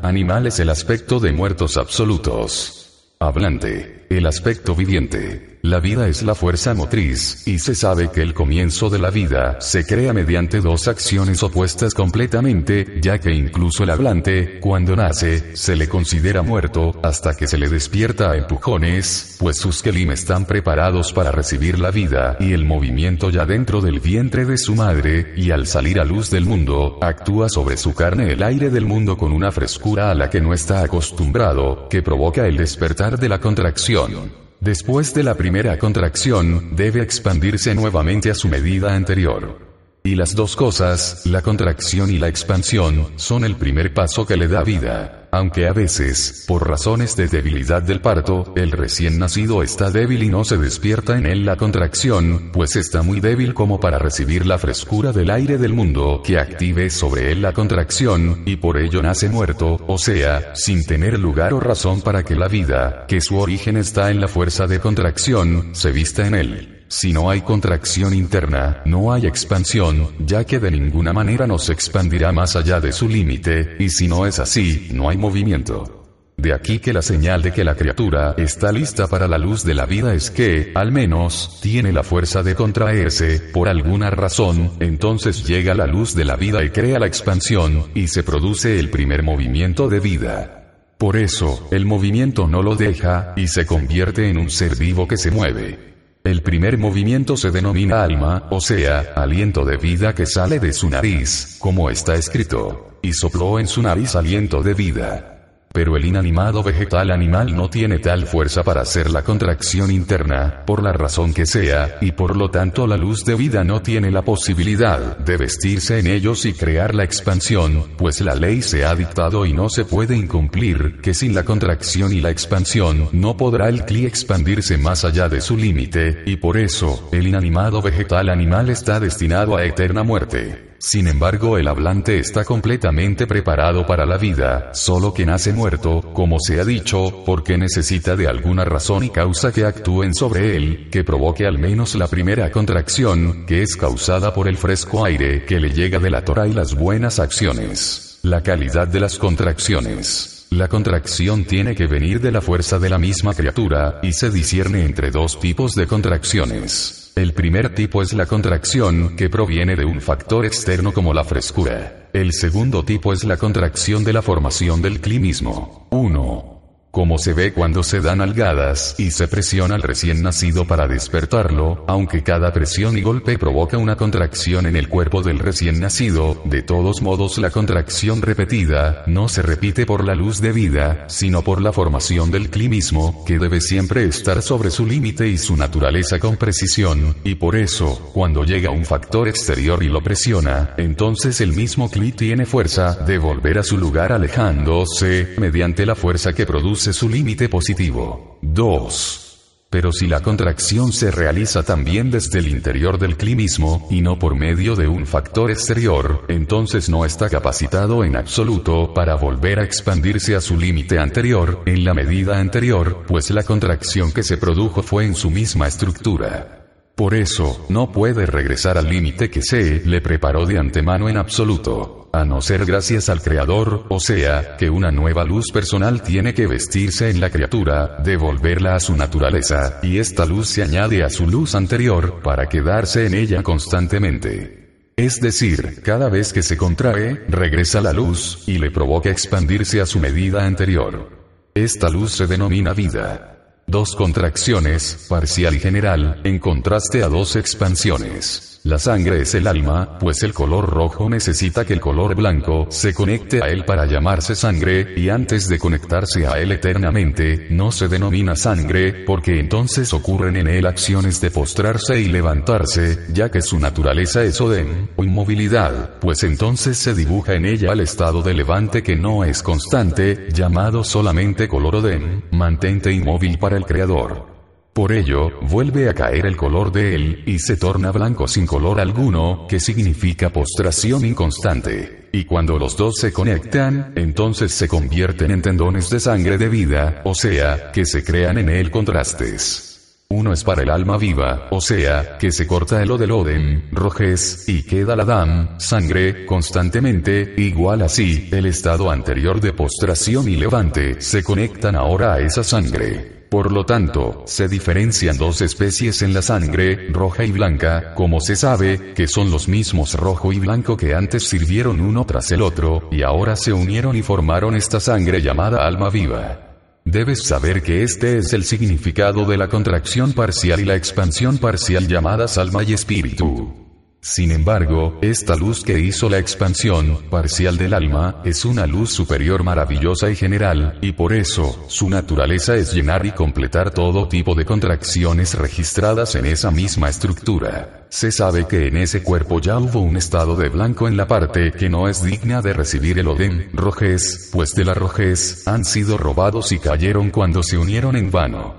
animal 0.01 0.47
es 0.47 0.59
el 0.59 0.69
aspecto 0.69 1.19
de 1.19 1.33
muertos 1.33 1.75
absolutos. 1.75 3.13
Hablante, 3.19 4.05
el 4.09 4.25
aspecto 4.25 4.73
viviente. 4.73 5.48
La 5.61 5.81
vida 5.81 6.07
es 6.07 6.23
la 6.23 6.35
fuerza 6.35 6.73
motriz, 6.73 7.45
y 7.45 7.59
se 7.59 7.75
sabe 7.75 8.09
que 8.11 8.21
el 8.21 8.33
comienzo 8.33 8.89
de 8.89 8.97
la 8.97 9.09
vida 9.09 9.57
se 9.59 9.85
crea 9.85 10.13
mediante 10.13 10.61
dos 10.61 10.87
acciones 10.87 11.43
opuestas 11.43 11.93
completamente, 11.93 12.99
ya 13.01 13.19
que 13.19 13.33
incluso 13.33 13.83
el 13.83 13.89
hablante, 13.89 14.61
cuando 14.61 14.95
nace, 14.95 15.57
se 15.57 15.75
le 15.75 15.89
considera 15.89 16.43
muerto, 16.43 16.97
hasta 17.03 17.35
que 17.35 17.45
se 17.45 17.57
le 17.57 17.67
despierta 17.67 18.31
a 18.31 18.37
empujones, 18.37 19.35
pues 19.37 19.57
sus 19.57 19.81
kelim 19.81 20.11
están 20.11 20.45
preparados 20.45 21.11
para 21.11 21.33
recibir 21.33 21.77
la 21.77 21.91
vida 21.91 22.37
y 22.39 22.53
el 22.53 22.63
movimiento 22.63 23.29
ya 23.29 23.45
dentro 23.45 23.81
del 23.81 23.99
vientre 23.99 24.45
de 24.45 24.57
su 24.57 24.75
madre, 24.75 25.33
y 25.35 25.51
al 25.51 25.67
salir 25.67 25.99
a 25.99 26.05
luz 26.05 26.29
del 26.29 26.45
mundo, 26.45 26.99
actúa 27.01 27.49
sobre 27.49 27.75
su 27.75 27.93
carne 27.93 28.31
el 28.31 28.43
aire 28.43 28.69
del 28.69 28.85
mundo 28.85 29.17
con 29.17 29.33
una 29.33 29.51
frescura 29.51 30.09
a 30.09 30.15
la 30.15 30.29
que 30.29 30.39
no 30.39 30.53
está 30.53 30.83
acostumbrado, 30.83 31.89
que 31.89 32.01
provoca 32.01 32.47
el 32.47 32.55
despertar 32.55 33.19
de 33.19 33.27
la 33.27 33.41
contracción. 33.41 34.48
Después 34.59 35.13
de 35.13 35.23
la 35.23 35.35
primera 35.35 35.79
contracción, 35.79 36.75
debe 36.75 37.01
expandirse 37.01 37.73
nuevamente 37.73 38.29
a 38.29 38.35
su 38.35 38.49
medida 38.49 38.93
anterior. 38.93 39.68
Y 40.03 40.15
las 40.15 40.33
dos 40.33 40.55
cosas, 40.55 41.25
la 41.25 41.41
contracción 41.41 42.09
y 42.09 42.19
la 42.19 42.29
expansión, 42.29 43.07
son 43.17 43.43
el 43.43 43.55
primer 43.57 43.93
paso 43.93 44.25
que 44.25 44.37
le 44.37 44.47
da 44.47 44.63
vida. 44.63 45.27
Aunque 45.31 45.67
a 45.67 45.73
veces, 45.73 46.45
por 46.47 46.67
razones 46.67 47.15
de 47.15 47.27
debilidad 47.27 47.83
del 47.83 48.01
parto, 48.01 48.53
el 48.55 48.71
recién 48.71 49.19
nacido 49.19 49.61
está 49.61 49.91
débil 49.91 50.23
y 50.23 50.29
no 50.29 50.43
se 50.43 50.57
despierta 50.57 51.17
en 51.17 51.25
él 51.25 51.45
la 51.45 51.57
contracción, 51.57 52.49
pues 52.51 52.77
está 52.77 53.03
muy 53.03 53.19
débil 53.19 53.53
como 53.53 53.79
para 53.79 53.99
recibir 53.99 54.45
la 54.45 54.57
frescura 54.57 55.11
del 55.11 55.29
aire 55.29 55.57
del 55.57 55.73
mundo 55.73 56.23
que 56.25 56.39
active 56.39 56.89
sobre 56.89 57.31
él 57.31 57.41
la 57.41 57.53
contracción, 57.53 58.41
y 58.45 58.55
por 58.55 58.77
ello 58.77 59.03
nace 59.03 59.29
muerto, 59.29 59.79
o 59.85 59.97
sea, 59.97 60.55
sin 60.55 60.85
tener 60.85 61.19
lugar 61.19 61.53
o 61.53 61.59
razón 61.59 62.01
para 62.01 62.23
que 62.23 62.35
la 62.35 62.47
vida, 62.47 63.05
que 63.07 63.21
su 63.21 63.37
origen 63.37 63.77
está 63.77 64.09
en 64.09 64.21
la 64.21 64.27
fuerza 64.29 64.65
de 64.65 64.79
contracción, 64.79 65.69
se 65.73 65.91
vista 65.91 66.25
en 66.25 66.35
él. 66.35 66.78
Si 66.91 67.13
no 67.13 67.29
hay 67.29 67.41
contracción 67.41 68.15
interna, 68.15 68.81
no 68.83 69.13
hay 69.13 69.27
expansión, 69.27 70.07
ya 70.25 70.43
que 70.43 70.57
de 70.57 70.71
ninguna 70.71 71.13
manera 71.13 71.45
nos 71.45 71.69
expandirá 71.69 72.31
más 72.31 72.55
allá 72.55 72.81
de 72.81 72.91
su 72.91 73.07
límite, 73.07 73.75
y 73.77 73.89
si 73.89 74.07
no 74.07 74.25
es 74.25 74.39
así, 74.39 74.89
no 74.91 75.07
hay 75.07 75.15
movimiento. 75.15 76.33
De 76.35 76.51
aquí 76.51 76.79
que 76.79 76.91
la 76.91 77.03
señal 77.03 77.43
de 77.43 77.51
que 77.51 77.63
la 77.63 77.75
criatura 77.75 78.33
está 78.37 78.71
lista 78.71 79.05
para 79.05 79.27
la 79.27 79.37
luz 79.37 79.63
de 79.63 79.75
la 79.75 79.85
vida 79.85 80.15
es 80.15 80.31
que, 80.31 80.71
al 80.73 80.91
menos, 80.91 81.59
tiene 81.61 81.93
la 81.93 82.01
fuerza 82.01 82.41
de 82.41 82.55
contraerse, 82.55 83.39
por 83.53 83.69
alguna 83.69 84.09
razón, 84.09 84.71
entonces 84.79 85.45
llega 85.45 85.75
la 85.75 85.85
luz 85.85 86.15
de 86.15 86.25
la 86.25 86.37
vida 86.37 86.63
y 86.63 86.71
crea 86.71 86.97
la 86.97 87.05
expansión, 87.05 87.91
y 87.93 88.07
se 88.07 88.23
produce 88.23 88.79
el 88.79 88.89
primer 88.89 89.21
movimiento 89.21 89.89
de 89.89 89.99
vida. 89.99 90.95
Por 90.97 91.17
eso, 91.17 91.67
el 91.69 91.85
movimiento 91.85 92.47
no 92.47 92.63
lo 92.63 92.75
deja, 92.75 93.33
y 93.35 93.47
se 93.47 93.67
convierte 93.67 94.27
en 94.27 94.39
un 94.39 94.49
ser 94.49 94.75
vivo 94.75 95.07
que 95.07 95.17
se 95.17 95.29
mueve. 95.29 95.98
El 96.29 96.43
primer 96.43 96.77
movimiento 96.77 97.35
se 97.35 97.49
denomina 97.49 98.03
alma, 98.03 98.49
o 98.51 98.61
sea, 98.61 99.13
aliento 99.15 99.65
de 99.65 99.77
vida 99.77 100.13
que 100.13 100.27
sale 100.27 100.59
de 100.59 100.73
su 100.73 100.87
nariz, 100.87 101.55
como 101.57 101.89
está 101.89 102.13
escrito, 102.13 102.99
y 103.01 103.13
sopló 103.13 103.59
en 103.59 103.65
su 103.65 103.81
nariz 103.81 104.15
aliento 104.15 104.61
de 104.61 104.75
vida. 104.75 105.38
Pero 105.71 105.95
el 105.95 106.05
inanimado 106.05 106.63
vegetal 106.63 107.11
animal 107.11 107.55
no 107.55 107.69
tiene 107.69 107.99
tal 107.99 108.25
fuerza 108.25 108.63
para 108.63 108.81
hacer 108.81 109.11
la 109.11 109.23
contracción 109.23 109.91
interna, 109.91 110.63
por 110.65 110.81
la 110.81 110.93
razón 110.93 111.33
que 111.33 111.45
sea, 111.45 111.97
y 112.01 112.11
por 112.11 112.35
lo 112.35 112.49
tanto 112.49 112.87
la 112.87 112.97
luz 112.97 113.23
de 113.23 113.35
vida 113.35 113.63
no 113.63 113.81
tiene 113.81 114.09
la 114.09 114.23
posibilidad 114.23 115.17
de 115.17 115.37
vestirse 115.37 115.99
en 115.99 116.07
ellos 116.07 116.45
y 116.45 116.53
crear 116.53 116.95
la 116.95 117.03
expansión, 117.03 117.85
pues 117.97 118.19
la 118.21 118.33
ley 118.33 118.61
se 118.61 118.83
ha 118.83 118.95
dictado 118.95 119.45
y 119.45 119.53
no 119.53 119.69
se 119.69 119.85
puede 119.85 120.17
incumplir, 120.17 120.99
que 121.01 121.13
sin 121.13 121.35
la 121.35 121.43
contracción 121.43 122.13
y 122.13 122.21
la 122.21 122.31
expansión 122.31 123.09
no 123.11 123.37
podrá 123.37 123.69
el 123.69 123.85
cli 123.85 124.05
expandirse 124.05 124.77
más 124.77 125.05
allá 125.05 125.29
de 125.29 125.39
su 125.39 125.55
límite, 125.55 126.23
y 126.25 126.37
por 126.37 126.57
eso, 126.57 127.09
el 127.11 127.27
inanimado 127.27 127.81
vegetal 127.81 128.29
animal 128.29 128.69
está 128.69 128.99
destinado 128.99 129.55
a 129.55 129.65
eterna 129.65 130.03
muerte. 130.03 130.68
Sin 130.79 131.07
embargo, 131.07 131.57
el 131.57 131.67
hablante 131.67 132.19
está 132.19 132.45
completamente 132.45 133.27
preparado 133.27 133.85
para 133.85 134.05
la 134.05 134.17
vida, 134.17 134.71
solo 134.73 135.13
que 135.13 135.25
nace 135.25 135.51
muerto, 135.51 136.01
como 136.13 136.37
se 136.39 136.61
ha 136.61 136.63
dicho, 136.63 137.23
porque 137.25 137.57
necesita 137.57 138.15
de 138.15 138.29
alguna 138.29 138.63
razón 138.63 139.03
y 139.03 139.09
causa 139.09 139.51
que 139.51 139.65
actúen 139.65 140.13
sobre 140.13 140.55
él, 140.55 140.87
que 140.89 141.03
provoque 141.03 141.45
al 141.45 141.59
menos 141.59 141.95
la 141.95 142.07
primera 142.07 142.49
contracción, 142.49 143.45
que 143.45 143.61
es 143.61 143.75
causada 143.75 144.33
por 144.33 144.47
el 144.47 144.55
fresco 144.55 145.03
aire 145.03 145.43
que 145.45 145.59
le 145.59 145.71
llega 145.71 145.99
de 145.99 146.11
la 146.11 146.23
Torah 146.23 146.47
y 146.47 146.53
las 146.53 146.73
buenas 146.75 147.19
acciones. 147.19 148.19
La 148.23 148.41
calidad 148.41 148.87
de 148.87 149.01
las 149.01 149.19
contracciones. 149.19 150.47
La 150.51 150.69
contracción 150.69 151.43
tiene 151.43 151.75
que 151.75 151.87
venir 151.87 152.21
de 152.21 152.31
la 152.31 152.41
fuerza 152.41 152.79
de 152.79 152.89
la 152.89 152.97
misma 152.97 153.33
criatura, 153.33 153.99
y 154.01 154.13
se 154.13 154.31
discierne 154.31 154.85
entre 154.85 155.11
dos 155.11 155.41
tipos 155.41 155.75
de 155.75 155.87
contracciones. 155.87 157.08
El 157.19 157.33
primer 157.33 157.75
tipo 157.75 158.01
es 158.01 158.13
la 158.13 158.25
contracción, 158.27 159.17
que 159.17 159.29
proviene 159.29 159.75
de 159.75 159.83
un 159.83 159.99
factor 159.99 160.45
externo 160.45 160.93
como 160.93 161.13
la 161.13 161.25
frescura. 161.25 162.07
El 162.13 162.31
segundo 162.31 162.85
tipo 162.85 163.11
es 163.11 163.25
la 163.25 163.35
contracción 163.35 164.05
de 164.05 164.13
la 164.13 164.21
formación 164.21 164.81
del 164.81 165.01
climismo. 165.01 165.85
1 165.89 166.58
como 166.91 167.19
se 167.19 167.33
ve 167.33 167.53
cuando 167.53 167.83
se 167.83 168.01
dan 168.01 168.19
algadas 168.19 168.95
y 168.97 169.11
se 169.11 169.27
presiona 169.27 169.75
al 169.75 169.83
recién 169.83 170.23
nacido 170.23 170.65
para 170.65 170.87
despertarlo, 170.87 171.83
aunque 171.87 172.23
cada 172.23 172.51
presión 172.51 172.97
y 172.97 173.01
golpe 173.01 173.37
provoca 173.37 173.77
una 173.77 173.95
contracción 173.95 174.65
en 174.65 174.75
el 174.75 174.89
cuerpo 174.89 175.21
del 175.21 175.37
recién 175.37 175.79
nacido, 175.79 176.41
de 176.45 176.63
todos 176.63 177.01
modos 177.01 177.37
la 177.37 177.51
contracción 177.51 178.21
repetida 178.21 179.03
no 179.05 179.29
se 179.29 179.43
repite 179.43 179.85
por 179.85 180.03
la 180.03 180.15
luz 180.15 180.41
de 180.41 180.51
vida, 180.51 181.05
sino 181.07 181.43
por 181.43 181.61
la 181.61 181.71
formación 181.71 182.31
del 182.31 182.49
climismo, 182.49 183.23
que 183.25 183.37
debe 183.37 183.61
siempre 183.61 184.05
estar 184.05 184.41
sobre 184.41 184.71
su 184.71 184.85
límite 184.85 185.27
y 185.27 185.37
su 185.37 185.55
naturaleza 185.55 186.17
con 186.17 186.37
precisión, 186.37 187.15
y 187.23 187.35
por 187.35 187.55
eso, 187.55 188.11
cuando 188.13 188.43
llega 188.43 188.71
un 188.71 188.85
factor 188.85 189.27
exterior 189.27 189.83
y 189.83 189.89
lo 189.89 190.01
presiona, 190.01 190.73
entonces 190.77 191.39
el 191.39 191.53
mismo 191.53 191.89
cli 191.91 192.13
tiene 192.13 192.45
fuerza 192.45 192.95
de 193.05 193.19
volver 193.19 193.59
a 193.59 193.63
su 193.63 193.77
lugar 193.77 194.11
alejándose, 194.11 195.35
mediante 195.37 195.85
la 195.85 195.95
fuerza 195.95 196.33
que 196.33 196.45
produce 196.47 196.78
su 196.79 197.09
límite 197.09 197.49
positivo. 197.49 198.37
2. 198.41 199.25
Pero 199.69 199.91
si 199.91 200.07
la 200.07 200.21
contracción 200.21 200.91
se 200.91 201.11
realiza 201.11 201.61
también 201.61 202.09
desde 202.09 202.39
el 202.39 202.47
interior 202.47 202.97
del 202.97 203.17
climismo, 203.17 203.87
y 203.91 204.01
no 204.01 204.17
por 204.17 204.33
medio 204.33 204.75
de 204.75 204.87
un 204.87 205.05
factor 205.05 205.51
exterior, 205.51 206.25
entonces 206.27 206.89
no 206.89 207.05
está 207.05 207.29
capacitado 207.29 208.03
en 208.03 208.15
absoluto 208.15 208.93
para 208.95 209.15
volver 209.15 209.59
a 209.59 209.63
expandirse 209.63 210.35
a 210.35 210.41
su 210.41 210.57
límite 210.57 210.97
anterior, 210.97 211.61
en 211.67 211.83
la 211.83 211.93
medida 211.93 212.39
anterior, 212.39 213.03
pues 213.07 213.29
la 213.29 213.43
contracción 213.43 214.11
que 214.11 214.23
se 214.23 214.37
produjo 214.37 214.81
fue 214.81 215.05
en 215.05 215.13
su 215.13 215.29
misma 215.29 215.67
estructura. 215.67 216.58
Por 216.99 217.13
eso, 217.13 217.65
no 217.69 217.93
puede 217.93 218.25
regresar 218.25 218.77
al 218.77 218.89
límite 218.89 219.29
que 219.29 219.41
se 219.41 219.81
le 219.85 220.01
preparó 220.01 220.45
de 220.45 220.59
antemano 220.59 221.07
en 221.07 221.15
absoluto, 221.15 222.09
a 222.11 222.25
no 222.25 222.41
ser 222.41 222.65
gracias 222.65 223.07
al 223.07 223.21
Creador, 223.21 223.85
o 223.87 224.01
sea, 224.01 224.57
que 224.57 224.69
una 224.69 224.91
nueva 224.91 225.23
luz 225.23 225.49
personal 225.49 226.03
tiene 226.03 226.33
que 226.33 226.45
vestirse 226.45 227.09
en 227.09 227.21
la 227.21 227.29
criatura, 227.29 228.01
devolverla 228.03 228.75
a 228.75 228.81
su 228.81 228.97
naturaleza, 228.97 229.79
y 229.81 229.97
esta 229.97 230.25
luz 230.25 230.49
se 230.49 230.61
añade 230.61 231.01
a 231.01 231.09
su 231.09 231.25
luz 231.25 231.55
anterior, 231.55 232.19
para 232.21 232.49
quedarse 232.49 233.05
en 233.05 233.13
ella 233.13 233.43
constantemente. 233.43 234.91
Es 234.97 235.21
decir, 235.21 235.81
cada 235.81 236.09
vez 236.09 236.33
que 236.33 236.43
se 236.43 236.57
contrae, 236.57 237.23
regresa 237.29 237.79
la 237.79 237.93
luz, 237.93 238.43
y 238.45 238.57
le 238.57 238.71
provoca 238.71 239.09
expandirse 239.09 239.79
a 239.79 239.85
su 239.85 240.01
medida 240.01 240.45
anterior. 240.45 241.17
Esta 241.55 241.87
luz 241.87 242.11
se 242.11 242.27
denomina 242.27 242.73
vida. 242.73 243.38
Dos 243.69 243.95
contracciones, 243.95 245.05
parcial 245.07 245.53
y 245.53 245.59
general, 245.59 246.21
en 246.23 246.39
contraste 246.39 247.03
a 247.03 247.07
dos 247.07 247.35
expansiones. 247.35 248.58
La 248.63 248.77
sangre 248.77 249.21
es 249.21 249.33
el 249.35 249.47
alma, 249.47 249.97
pues 249.99 250.21
el 250.23 250.33
color 250.33 250.69
rojo 250.69 251.09
necesita 251.09 251.63
que 251.63 251.71
el 251.71 251.79
color 251.79 252.13
blanco 252.13 252.67
se 252.69 252.93
conecte 252.93 253.41
a 253.41 253.47
él 253.47 253.63
para 253.63 253.85
llamarse 253.85 254.35
sangre, 254.35 254.95
y 254.97 255.07
antes 255.07 255.47
de 255.47 255.57
conectarse 255.57 256.27
a 256.27 256.37
él 256.39 256.51
eternamente, 256.51 257.47
no 257.51 257.71
se 257.71 257.87
denomina 257.87 258.35
sangre, 258.35 259.05
porque 259.05 259.39
entonces 259.39 259.93
ocurren 259.93 260.35
en 260.35 260.47
él 260.47 260.65
acciones 260.65 261.21
de 261.21 261.31
postrarse 261.31 262.01
y 262.01 262.09
levantarse, 262.09 263.05
ya 263.13 263.31
que 263.31 263.41
su 263.41 263.59
naturaleza 263.59 264.23
es 264.23 264.41
odem, 264.41 264.89
o 264.97 265.05
inmovilidad, 265.05 265.97
pues 266.01 266.23
entonces 266.23 266.77
se 266.77 266.93
dibuja 266.93 267.35
en 267.35 267.45
ella 267.45 267.71
el 267.71 267.79
estado 267.79 268.21
de 268.21 268.33
levante 268.33 268.83
que 268.83 268.97
no 268.97 269.23
es 269.23 269.41
constante, 269.41 270.27
llamado 270.33 270.83
solamente 270.83 271.47
color 271.47 271.77
odem, 271.77 272.23
mantente 272.31 272.91
inmóvil 272.91 273.39
para 273.39 273.55
el 273.55 273.65
creador. 273.65 274.38
Por 274.79 274.93
ello, 274.93 275.31
vuelve 275.41 275.89
a 275.89 275.93
caer 275.93 276.25
el 276.25 276.37
color 276.37 276.71
de 276.71 276.95
él, 276.95 277.23
y 277.25 277.39
se 277.39 277.57
torna 277.57 277.91
blanco 277.91 278.29
sin 278.29 278.45
color 278.45 278.79
alguno, 278.79 279.45
que 279.45 279.59
significa 279.59 280.29
postración 280.29 281.03
inconstante. 281.03 282.07
Y 282.13 282.23
cuando 282.23 282.57
los 282.57 282.77
dos 282.77 282.95
se 282.95 283.11
conectan, 283.11 283.91
entonces 283.97 284.53
se 284.53 284.69
convierten 284.69 285.31
en 285.31 285.41
tendones 285.41 285.89
de 285.89 285.99
sangre 285.99 286.37
de 286.37 286.47
vida, 286.47 287.01
o 287.03 287.13
sea, 287.13 287.73
que 287.73 287.85
se 287.85 288.05
crean 288.05 288.37
en 288.37 288.47
él 288.47 288.71
contrastes. 288.71 289.97
Uno 290.07 290.31
es 290.31 290.45
para 290.45 290.63
el 290.63 290.69
alma 290.69 290.97
viva, 290.97 291.49
o 291.51 291.59
sea, 291.59 292.17
que 292.17 292.31
se 292.31 292.47
corta 292.47 292.81
el 292.81 292.89
Odem, 292.89 293.69
rojez, 293.73 294.47
y 294.47 294.63
queda 294.63 294.95
la 294.95 295.03
dam, 295.03 295.59
sangre, 295.59 296.25
constantemente, 296.25 297.33
igual 297.35 297.81
así, 297.81 298.29
el 298.31 298.45
estado 298.45 298.89
anterior 298.89 299.41
de 299.41 299.51
postración 299.51 300.29
y 300.29 300.37
levante, 300.37 301.01
se 301.01 301.21
conectan 301.21 301.75
ahora 301.75 302.13
a 302.13 302.21
esa 302.21 302.45
sangre. 302.45 303.18
Por 303.29 303.51
lo 303.51 303.63
tanto, 303.63 304.23
se 304.25 304.47
diferencian 304.47 305.17
dos 305.17 305.41
especies 305.41 306.01
en 306.01 306.15
la 306.15 306.23
sangre, 306.23 306.89
roja 306.89 307.23
y 307.25 307.31
blanca, 307.31 307.93
como 307.93 308.21
se 308.21 308.35
sabe, 308.35 308.93
que 308.95 309.07
son 309.07 309.29
los 309.29 309.47
mismos 309.47 309.93
rojo 309.93 310.33
y 310.33 310.39
blanco 310.39 310.75
que 310.75 310.95
antes 310.95 311.29
sirvieron 311.29 311.79
uno 311.79 312.05
tras 312.05 312.31
el 312.31 312.41
otro, 312.41 312.89
y 312.91 313.03
ahora 313.03 313.35
se 313.35 313.53
unieron 313.53 313.95
y 313.95 314.01
formaron 314.01 314.55
esta 314.55 314.79
sangre 314.79 315.21
llamada 315.21 315.67
alma 315.67 315.91
viva. 315.91 316.49
Debes 316.85 317.21
saber 317.21 317.61
que 317.61 317.83
este 317.83 318.17
es 318.17 318.33
el 318.33 318.43
significado 318.43 319.25
de 319.25 319.37
la 319.37 319.47
contracción 319.47 320.13
parcial 320.13 320.59
y 320.61 320.65
la 320.65 320.75
expansión 320.75 321.37
parcial 321.37 321.87
llamadas 321.87 322.39
alma 322.39 322.63
y 322.63 322.73
espíritu. 322.73 323.68
Sin 324.01 324.31
embargo, 324.31 324.97
esta 325.01 325.35
luz 325.35 325.61
que 325.61 325.77
hizo 325.77 326.09
la 326.09 326.19
expansión 326.19 327.09
parcial 327.09 327.57
del 327.57 327.73
alma 327.73 328.21
es 328.23 328.45
una 328.45 328.65
luz 328.65 328.93
superior 328.93 329.43
maravillosa 329.43 330.09
y 330.09 330.15
general, 330.15 330.77
y 330.81 330.93
por 330.93 331.11
eso, 331.11 331.65
su 331.67 331.89
naturaleza 331.89 332.55
es 332.55 332.73
llenar 332.73 333.05
y 333.05 333.11
completar 333.11 333.71
todo 333.71 334.07
tipo 334.07 334.35
de 334.35 334.45
contracciones 334.45 335.33
registradas 335.37 336.15
en 336.15 336.27
esa 336.27 336.49
misma 336.49 336.87
estructura. 336.87 337.87
Se 337.89 338.11
sabe 338.11 338.47
que 338.47 338.67
en 338.67 338.77
ese 338.77 339.03
cuerpo 339.03 339.41
ya 339.41 339.57
hubo 339.57 339.81
un 339.81 339.97
estado 339.97 340.37
de 340.37 340.47
blanco 340.47 340.87
en 340.87 340.95
la 340.95 341.07
parte 341.07 341.51
que 341.51 341.69
no 341.69 341.89
es 341.89 342.01
digna 342.01 342.41
de 342.41 342.53
recibir 342.53 342.99
el 342.99 343.07
odem, 343.09 343.49
rojez, 343.51 344.29
pues 344.31 344.55
de 344.55 344.63
la 344.63 344.75
rojez, 344.75 345.45
han 345.45 345.65
sido 345.65 345.97
robados 345.97 346.53
y 346.53 346.59
cayeron 346.59 347.09
cuando 347.09 347.43
se 347.43 347.57
unieron 347.57 347.97
en 347.97 348.11
vano. 348.11 348.58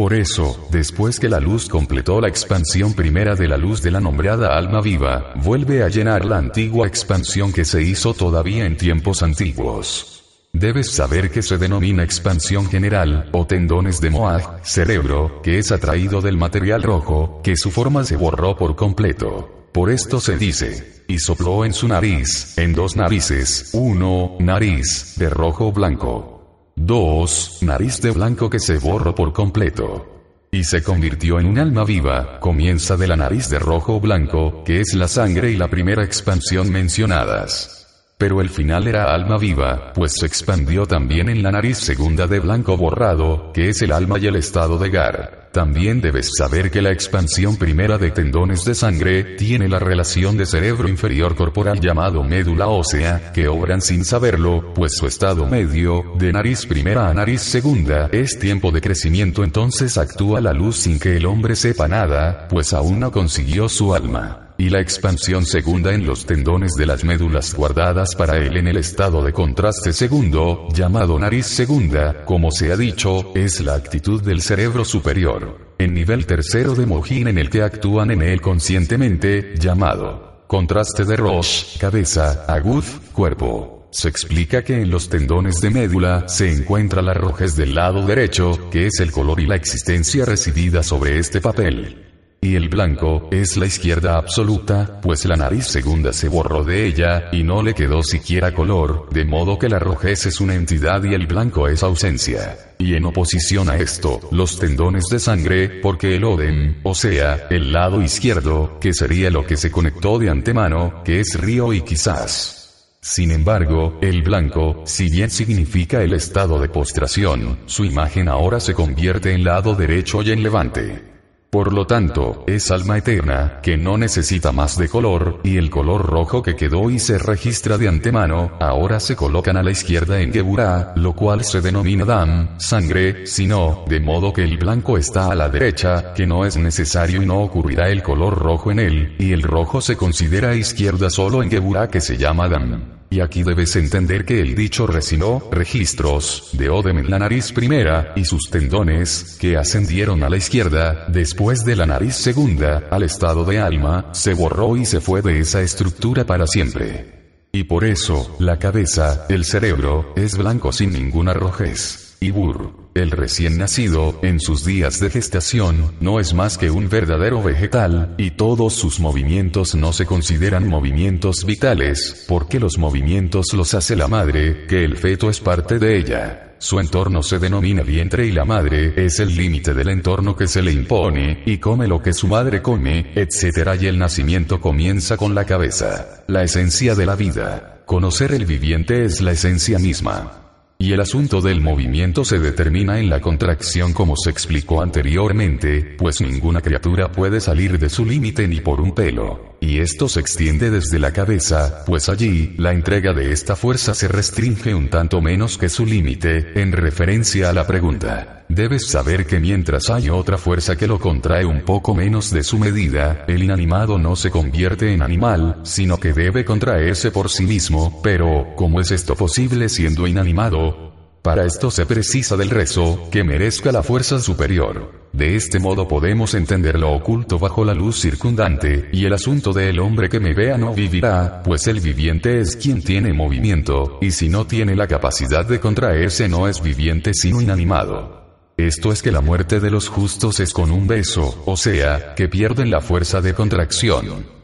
Por 0.00 0.14
eso, 0.14 0.66
después 0.70 1.20
que 1.20 1.28
la 1.28 1.40
luz 1.40 1.68
completó 1.68 2.22
la 2.22 2.28
expansión 2.28 2.94
primera 2.94 3.34
de 3.34 3.46
la 3.46 3.58
luz 3.58 3.82
de 3.82 3.90
la 3.90 4.00
nombrada 4.00 4.56
alma 4.56 4.80
viva, 4.80 5.34
vuelve 5.44 5.82
a 5.82 5.90
llenar 5.90 6.24
la 6.24 6.38
antigua 6.38 6.86
expansión 6.86 7.52
que 7.52 7.66
se 7.66 7.82
hizo 7.82 8.14
todavía 8.14 8.64
en 8.64 8.78
tiempos 8.78 9.22
antiguos. 9.22 10.22
Debes 10.54 10.90
saber 10.90 11.30
que 11.30 11.42
se 11.42 11.58
denomina 11.58 12.02
expansión 12.02 12.64
general, 12.64 13.28
o 13.32 13.46
tendones 13.46 14.00
de 14.00 14.08
Moag, 14.08 14.60
cerebro, 14.62 15.42
que 15.42 15.58
es 15.58 15.70
atraído 15.70 16.22
del 16.22 16.38
material 16.38 16.82
rojo, 16.82 17.42
que 17.44 17.58
su 17.58 17.70
forma 17.70 18.02
se 18.02 18.16
borró 18.16 18.56
por 18.56 18.76
completo. 18.76 19.66
Por 19.70 19.90
esto 19.90 20.18
se 20.18 20.38
dice, 20.38 21.04
y 21.08 21.18
sopló 21.18 21.66
en 21.66 21.74
su 21.74 21.86
nariz, 21.86 22.56
en 22.56 22.72
dos 22.72 22.96
narices, 22.96 23.68
uno, 23.74 24.36
nariz, 24.38 25.16
de 25.18 25.28
rojo 25.28 25.72
blanco. 25.72 26.39
Dos, 26.82 27.58
nariz 27.60 28.00
de 28.00 28.10
blanco 28.10 28.48
que 28.48 28.58
se 28.58 28.78
borró 28.78 29.14
por 29.14 29.34
completo. 29.34 30.48
Y 30.50 30.64
se 30.64 30.82
convirtió 30.82 31.38
en 31.38 31.44
un 31.46 31.58
alma 31.58 31.84
viva, 31.84 32.40
comienza 32.40 32.96
de 32.96 33.06
la 33.06 33.16
nariz 33.16 33.50
de 33.50 33.58
rojo 33.58 34.00
blanco, 34.00 34.64
que 34.64 34.80
es 34.80 34.94
la 34.94 35.06
sangre 35.06 35.50
y 35.50 35.56
la 35.56 35.68
primera 35.68 36.02
expansión 36.02 36.72
mencionadas. 36.72 37.86
Pero 38.16 38.40
el 38.40 38.48
final 38.48 38.88
era 38.88 39.14
alma 39.14 39.36
viva, 39.36 39.92
pues 39.94 40.14
se 40.14 40.24
expandió 40.24 40.86
también 40.86 41.28
en 41.28 41.42
la 41.42 41.52
nariz 41.52 41.76
segunda 41.76 42.26
de 42.26 42.40
blanco 42.40 42.78
borrado, 42.78 43.52
que 43.52 43.68
es 43.68 43.82
el 43.82 43.92
alma 43.92 44.18
y 44.18 44.28
el 44.28 44.36
estado 44.36 44.78
de 44.78 44.88
Gar. 44.88 45.39
También 45.52 46.00
debes 46.00 46.30
saber 46.38 46.70
que 46.70 46.80
la 46.80 46.92
expansión 46.92 47.56
primera 47.56 47.98
de 47.98 48.12
tendones 48.12 48.64
de 48.64 48.74
sangre 48.74 49.36
tiene 49.36 49.68
la 49.68 49.80
relación 49.80 50.36
de 50.36 50.46
cerebro 50.46 50.88
inferior 50.88 51.34
corporal 51.34 51.80
llamado 51.80 52.22
médula 52.22 52.68
ósea, 52.68 53.32
que 53.32 53.48
obran 53.48 53.82
sin 53.82 54.04
saberlo, 54.04 54.72
pues 54.74 54.96
su 54.96 55.06
estado 55.06 55.46
medio, 55.46 56.04
de 56.18 56.32
nariz 56.32 56.66
primera 56.66 57.08
a 57.08 57.14
nariz 57.14 57.40
segunda, 57.42 58.08
es 58.12 58.38
tiempo 58.38 58.70
de 58.70 58.80
crecimiento 58.80 59.42
entonces 59.42 59.98
actúa 59.98 60.40
la 60.40 60.52
luz 60.52 60.76
sin 60.76 61.00
que 61.00 61.16
el 61.16 61.26
hombre 61.26 61.56
sepa 61.56 61.88
nada, 61.88 62.46
pues 62.48 62.72
aún 62.72 63.00
no 63.00 63.10
consiguió 63.10 63.68
su 63.68 63.94
alma 63.94 64.49
y 64.60 64.68
la 64.68 64.80
expansión 64.80 65.46
segunda 65.46 65.94
en 65.94 66.06
los 66.06 66.26
tendones 66.26 66.74
de 66.74 66.84
las 66.84 67.02
médulas 67.02 67.54
guardadas 67.54 68.14
para 68.14 68.36
él 68.36 68.58
en 68.58 68.68
el 68.68 68.76
estado 68.76 69.24
de 69.24 69.32
contraste 69.32 69.94
segundo, 69.94 70.68
llamado 70.74 71.18
nariz 71.18 71.46
segunda, 71.46 72.26
como 72.26 72.50
se 72.50 72.70
ha 72.70 72.76
dicho, 72.76 73.32
es 73.34 73.60
la 73.62 73.74
actitud 73.74 74.22
del 74.22 74.42
cerebro 74.42 74.84
superior. 74.84 75.74
En 75.78 75.94
nivel 75.94 76.26
tercero 76.26 76.74
de 76.74 76.84
Mojín 76.84 77.28
en 77.28 77.38
el 77.38 77.48
que 77.48 77.62
actúan 77.62 78.10
en 78.10 78.20
él 78.20 78.42
conscientemente, 78.42 79.54
llamado 79.58 80.44
contraste 80.46 81.04
de 81.04 81.16
Roche, 81.16 81.78
cabeza, 81.78 82.44
aguz, 82.46 83.00
cuerpo. 83.12 83.88
Se 83.92 84.08
explica 84.08 84.62
que 84.62 84.82
en 84.82 84.90
los 84.90 85.08
tendones 85.08 85.60
de 85.60 85.70
médula 85.70 86.28
se 86.28 86.52
encuentra 86.52 87.02
la 87.02 87.14
rojez 87.14 87.54
del 87.56 87.74
lado 87.76 88.04
derecho, 88.04 88.68
que 88.68 88.86
es 88.86 88.98
el 88.98 89.10
color 89.10 89.40
y 89.40 89.46
la 89.46 89.54
existencia 89.54 90.24
residida 90.24 90.82
sobre 90.82 91.18
este 91.18 91.40
papel. 91.40 92.09
Y 92.42 92.56
el 92.56 92.70
blanco, 92.70 93.28
es 93.30 93.58
la 93.58 93.66
izquierda 93.66 94.16
absoluta, 94.16 94.98
pues 95.02 95.26
la 95.26 95.36
nariz 95.36 95.66
segunda 95.66 96.10
se 96.14 96.28
borró 96.28 96.64
de 96.64 96.86
ella, 96.86 97.28
y 97.32 97.42
no 97.42 97.62
le 97.62 97.74
quedó 97.74 98.02
siquiera 98.02 98.54
color, 98.54 99.10
de 99.10 99.26
modo 99.26 99.58
que 99.58 99.68
la 99.68 99.78
rojez 99.78 100.24
es 100.24 100.40
una 100.40 100.54
entidad 100.54 101.04
y 101.04 101.12
el 101.12 101.26
blanco 101.26 101.68
es 101.68 101.82
ausencia. 101.82 102.56
Y 102.78 102.94
en 102.94 103.04
oposición 103.04 103.68
a 103.68 103.76
esto, 103.76 104.20
los 104.32 104.58
tendones 104.58 105.04
de 105.10 105.18
sangre, 105.18 105.68
porque 105.82 106.16
el 106.16 106.24
odem, 106.24 106.76
o 106.82 106.94
sea, 106.94 107.46
el 107.50 107.72
lado 107.72 108.00
izquierdo, 108.00 108.78
que 108.80 108.94
sería 108.94 109.28
lo 109.28 109.44
que 109.44 109.58
se 109.58 109.70
conectó 109.70 110.18
de 110.18 110.30
antemano, 110.30 111.02
que 111.04 111.20
es 111.20 111.38
río 111.38 111.74
y 111.74 111.82
quizás. 111.82 112.96
Sin 113.02 113.32
embargo, 113.32 113.98
el 114.00 114.22
blanco, 114.22 114.82
si 114.86 115.10
bien 115.10 115.28
significa 115.28 116.02
el 116.02 116.14
estado 116.14 116.58
de 116.58 116.70
postración, 116.70 117.58
su 117.66 117.84
imagen 117.84 118.28
ahora 118.28 118.60
se 118.60 118.72
convierte 118.72 119.34
en 119.34 119.44
lado 119.44 119.74
derecho 119.74 120.22
y 120.22 120.30
en 120.32 120.42
levante. 120.42 121.09
Por 121.50 121.72
lo 121.72 121.84
tanto, 121.84 122.44
es 122.46 122.70
alma 122.70 122.98
eterna, 122.98 123.58
que 123.60 123.76
no 123.76 123.98
necesita 123.98 124.52
más 124.52 124.78
de 124.78 124.88
color, 124.88 125.40
y 125.42 125.56
el 125.56 125.68
color 125.68 126.06
rojo 126.06 126.44
que 126.44 126.54
quedó 126.54 126.90
y 126.90 127.00
se 127.00 127.18
registra 127.18 127.76
de 127.76 127.88
antemano, 127.88 128.52
ahora 128.60 129.00
se 129.00 129.16
colocan 129.16 129.56
a 129.56 129.64
la 129.64 129.72
izquierda 129.72 130.20
en 130.20 130.32
Geburah, 130.32 130.92
lo 130.94 131.12
cual 131.14 131.42
se 131.42 131.60
denomina 131.60 132.04
Dam, 132.04 132.56
sangre, 132.60 133.26
sino, 133.26 133.84
de 133.88 133.98
modo 133.98 134.32
que 134.32 134.44
el 134.44 134.58
blanco 134.58 134.96
está 134.96 135.32
a 135.32 135.34
la 135.34 135.48
derecha, 135.48 136.14
que 136.14 136.24
no 136.24 136.46
es 136.46 136.56
necesario 136.56 137.20
y 137.20 137.26
no 137.26 137.40
ocurrirá 137.40 137.88
el 137.88 138.04
color 138.04 138.38
rojo 138.38 138.70
en 138.70 138.78
él, 138.78 139.16
y 139.18 139.32
el 139.32 139.42
rojo 139.42 139.80
se 139.80 139.96
considera 139.96 140.54
izquierda 140.54 141.10
solo 141.10 141.42
en 141.42 141.50
Geburah 141.50 141.88
que 141.88 142.00
se 142.00 142.16
llama 142.16 142.48
Dam. 142.48 142.99
Y 143.12 143.18
aquí 143.18 143.42
debes 143.42 143.74
entender 143.74 144.24
que 144.24 144.40
el 144.40 144.54
dicho 144.54 144.86
resinó 144.86 145.42
registros 145.50 146.50
de 146.52 146.70
Odem 146.70 146.98
en 146.98 147.10
la 147.10 147.18
nariz 147.18 147.50
primera 147.50 148.12
y 148.14 148.24
sus 148.24 148.48
tendones, 148.50 149.36
que 149.40 149.56
ascendieron 149.56 150.22
a 150.22 150.28
la 150.28 150.36
izquierda, 150.36 151.06
después 151.08 151.64
de 151.64 151.74
la 151.74 151.86
nariz 151.86 152.14
segunda, 152.14 152.84
al 152.88 153.02
estado 153.02 153.44
de 153.44 153.58
alma, 153.58 154.10
se 154.12 154.32
borró 154.32 154.76
y 154.76 154.84
se 154.84 155.00
fue 155.00 155.22
de 155.22 155.40
esa 155.40 155.60
estructura 155.60 156.24
para 156.24 156.46
siempre. 156.46 157.48
Y 157.50 157.64
por 157.64 157.84
eso, 157.84 158.36
la 158.38 158.60
cabeza, 158.60 159.26
el 159.28 159.44
cerebro, 159.44 160.12
es 160.14 160.38
blanco 160.38 160.72
sin 160.72 160.92
ninguna 160.92 161.34
rojez. 161.34 162.09
Y 162.22 162.32
Bur, 162.32 162.74
el 162.94 163.12
recién 163.12 163.56
nacido, 163.56 164.20
en 164.22 164.40
sus 164.40 164.62
días 164.62 165.00
de 165.00 165.08
gestación, 165.08 165.94
no 166.00 166.20
es 166.20 166.34
más 166.34 166.58
que 166.58 166.70
un 166.70 166.90
verdadero 166.90 167.42
vegetal, 167.42 168.14
y 168.18 168.32
todos 168.32 168.74
sus 168.74 169.00
movimientos 169.00 169.74
no 169.74 169.94
se 169.94 170.04
consideran 170.04 170.68
movimientos 170.68 171.46
vitales, 171.46 172.26
porque 172.28 172.60
los 172.60 172.76
movimientos 172.76 173.54
los 173.54 173.72
hace 173.72 173.96
la 173.96 174.06
madre, 174.06 174.66
que 174.66 174.84
el 174.84 174.98
feto 174.98 175.30
es 175.30 175.40
parte 175.40 175.78
de 175.78 175.96
ella. 175.96 176.56
Su 176.58 176.78
entorno 176.78 177.22
se 177.22 177.38
denomina 177.38 177.82
vientre 177.82 178.26
y 178.26 178.32
la 178.32 178.44
madre 178.44 178.92
es 179.02 179.18
el 179.18 179.34
límite 179.34 179.72
del 179.72 179.88
entorno 179.88 180.36
que 180.36 180.46
se 180.46 180.60
le 180.60 180.72
impone, 180.72 181.42
y 181.46 181.56
come 181.56 181.88
lo 181.88 182.02
que 182.02 182.12
su 182.12 182.28
madre 182.28 182.60
come, 182.60 183.12
etc. 183.14 183.80
Y 183.80 183.86
el 183.86 183.98
nacimiento 183.98 184.60
comienza 184.60 185.16
con 185.16 185.34
la 185.34 185.46
cabeza, 185.46 186.22
la 186.26 186.42
esencia 186.42 186.94
de 186.94 187.06
la 187.06 187.16
vida. 187.16 187.82
Conocer 187.86 188.32
el 188.32 188.44
viviente 188.44 189.06
es 189.06 189.22
la 189.22 189.32
esencia 189.32 189.78
misma. 189.78 190.39
Y 190.82 190.94
el 190.94 191.00
asunto 191.00 191.42
del 191.42 191.60
movimiento 191.60 192.24
se 192.24 192.38
determina 192.38 192.98
en 192.98 193.10
la 193.10 193.20
contracción 193.20 193.92
como 193.92 194.16
se 194.16 194.30
explicó 194.30 194.80
anteriormente, 194.80 195.94
pues 195.98 196.22
ninguna 196.22 196.62
criatura 196.62 197.12
puede 197.12 197.42
salir 197.42 197.78
de 197.78 197.90
su 197.90 198.06
límite 198.06 198.48
ni 198.48 198.60
por 198.60 198.80
un 198.80 198.94
pelo. 198.94 199.58
Y 199.60 199.80
esto 199.80 200.08
se 200.08 200.20
extiende 200.20 200.70
desde 200.70 200.98
la 200.98 201.12
cabeza, 201.12 201.84
pues 201.84 202.08
allí, 202.08 202.54
la 202.56 202.72
entrega 202.72 203.12
de 203.12 203.30
esta 203.30 203.56
fuerza 203.56 203.92
se 203.92 204.08
restringe 204.08 204.74
un 204.74 204.88
tanto 204.88 205.20
menos 205.20 205.58
que 205.58 205.68
su 205.68 205.84
límite, 205.84 206.58
en 206.58 206.72
referencia 206.72 207.50
a 207.50 207.52
la 207.52 207.66
pregunta. 207.66 208.39
Debes 208.50 208.88
saber 208.88 209.26
que 209.26 209.38
mientras 209.38 209.90
hay 209.90 210.10
otra 210.10 210.36
fuerza 210.36 210.74
que 210.74 210.88
lo 210.88 210.98
contrae 210.98 211.44
un 211.44 211.60
poco 211.60 211.94
menos 211.94 212.32
de 212.32 212.42
su 212.42 212.58
medida, 212.58 213.24
el 213.28 213.44
inanimado 213.44 213.96
no 213.96 214.16
se 214.16 214.32
convierte 214.32 214.92
en 214.92 215.02
animal, 215.02 215.60
sino 215.62 215.98
que 215.98 216.12
debe 216.12 216.44
contraerse 216.44 217.12
por 217.12 217.30
sí 217.30 217.46
mismo, 217.46 218.00
pero, 218.02 218.48
¿cómo 218.56 218.80
es 218.80 218.90
esto 218.90 219.14
posible 219.14 219.68
siendo 219.68 220.04
inanimado? 220.08 220.90
Para 221.22 221.44
esto 221.44 221.70
se 221.70 221.86
precisa 221.86 222.36
del 222.36 222.50
rezo, 222.50 223.08
que 223.12 223.22
merezca 223.22 223.70
la 223.70 223.84
fuerza 223.84 224.18
superior. 224.18 225.08
De 225.12 225.36
este 225.36 225.60
modo 225.60 225.86
podemos 225.86 226.34
entender 226.34 226.76
lo 226.76 226.90
oculto 226.90 227.38
bajo 227.38 227.64
la 227.64 227.74
luz 227.74 228.00
circundante, 228.00 228.88
y 228.92 229.04
el 229.04 229.12
asunto 229.12 229.52
del 229.52 229.78
hombre 229.78 230.08
que 230.08 230.18
me 230.18 230.34
vea 230.34 230.58
no 230.58 230.74
vivirá, 230.74 231.40
pues 231.44 231.68
el 231.68 231.78
viviente 231.78 232.40
es 232.40 232.56
quien 232.56 232.82
tiene 232.82 233.12
movimiento, 233.12 233.98
y 234.00 234.10
si 234.10 234.28
no 234.28 234.44
tiene 234.44 234.74
la 234.74 234.88
capacidad 234.88 235.46
de 235.46 235.60
contraerse 235.60 236.28
no 236.28 236.48
es 236.48 236.60
viviente 236.60 237.14
sino 237.14 237.40
inanimado. 237.40 238.19
Esto 238.66 238.92
es 238.92 239.02
que 239.02 239.12
la 239.12 239.20
muerte 239.20 239.60
de 239.60 239.70
los 239.70 239.88
justos 239.88 240.40
es 240.40 240.52
con 240.52 240.70
un 240.70 240.86
beso, 240.86 241.42
o 241.46 241.56
sea, 241.56 242.14
que 242.14 242.28
pierden 242.28 242.70
la 242.70 242.80
fuerza 242.80 243.20
de 243.20 243.34
contracción. 243.34 244.39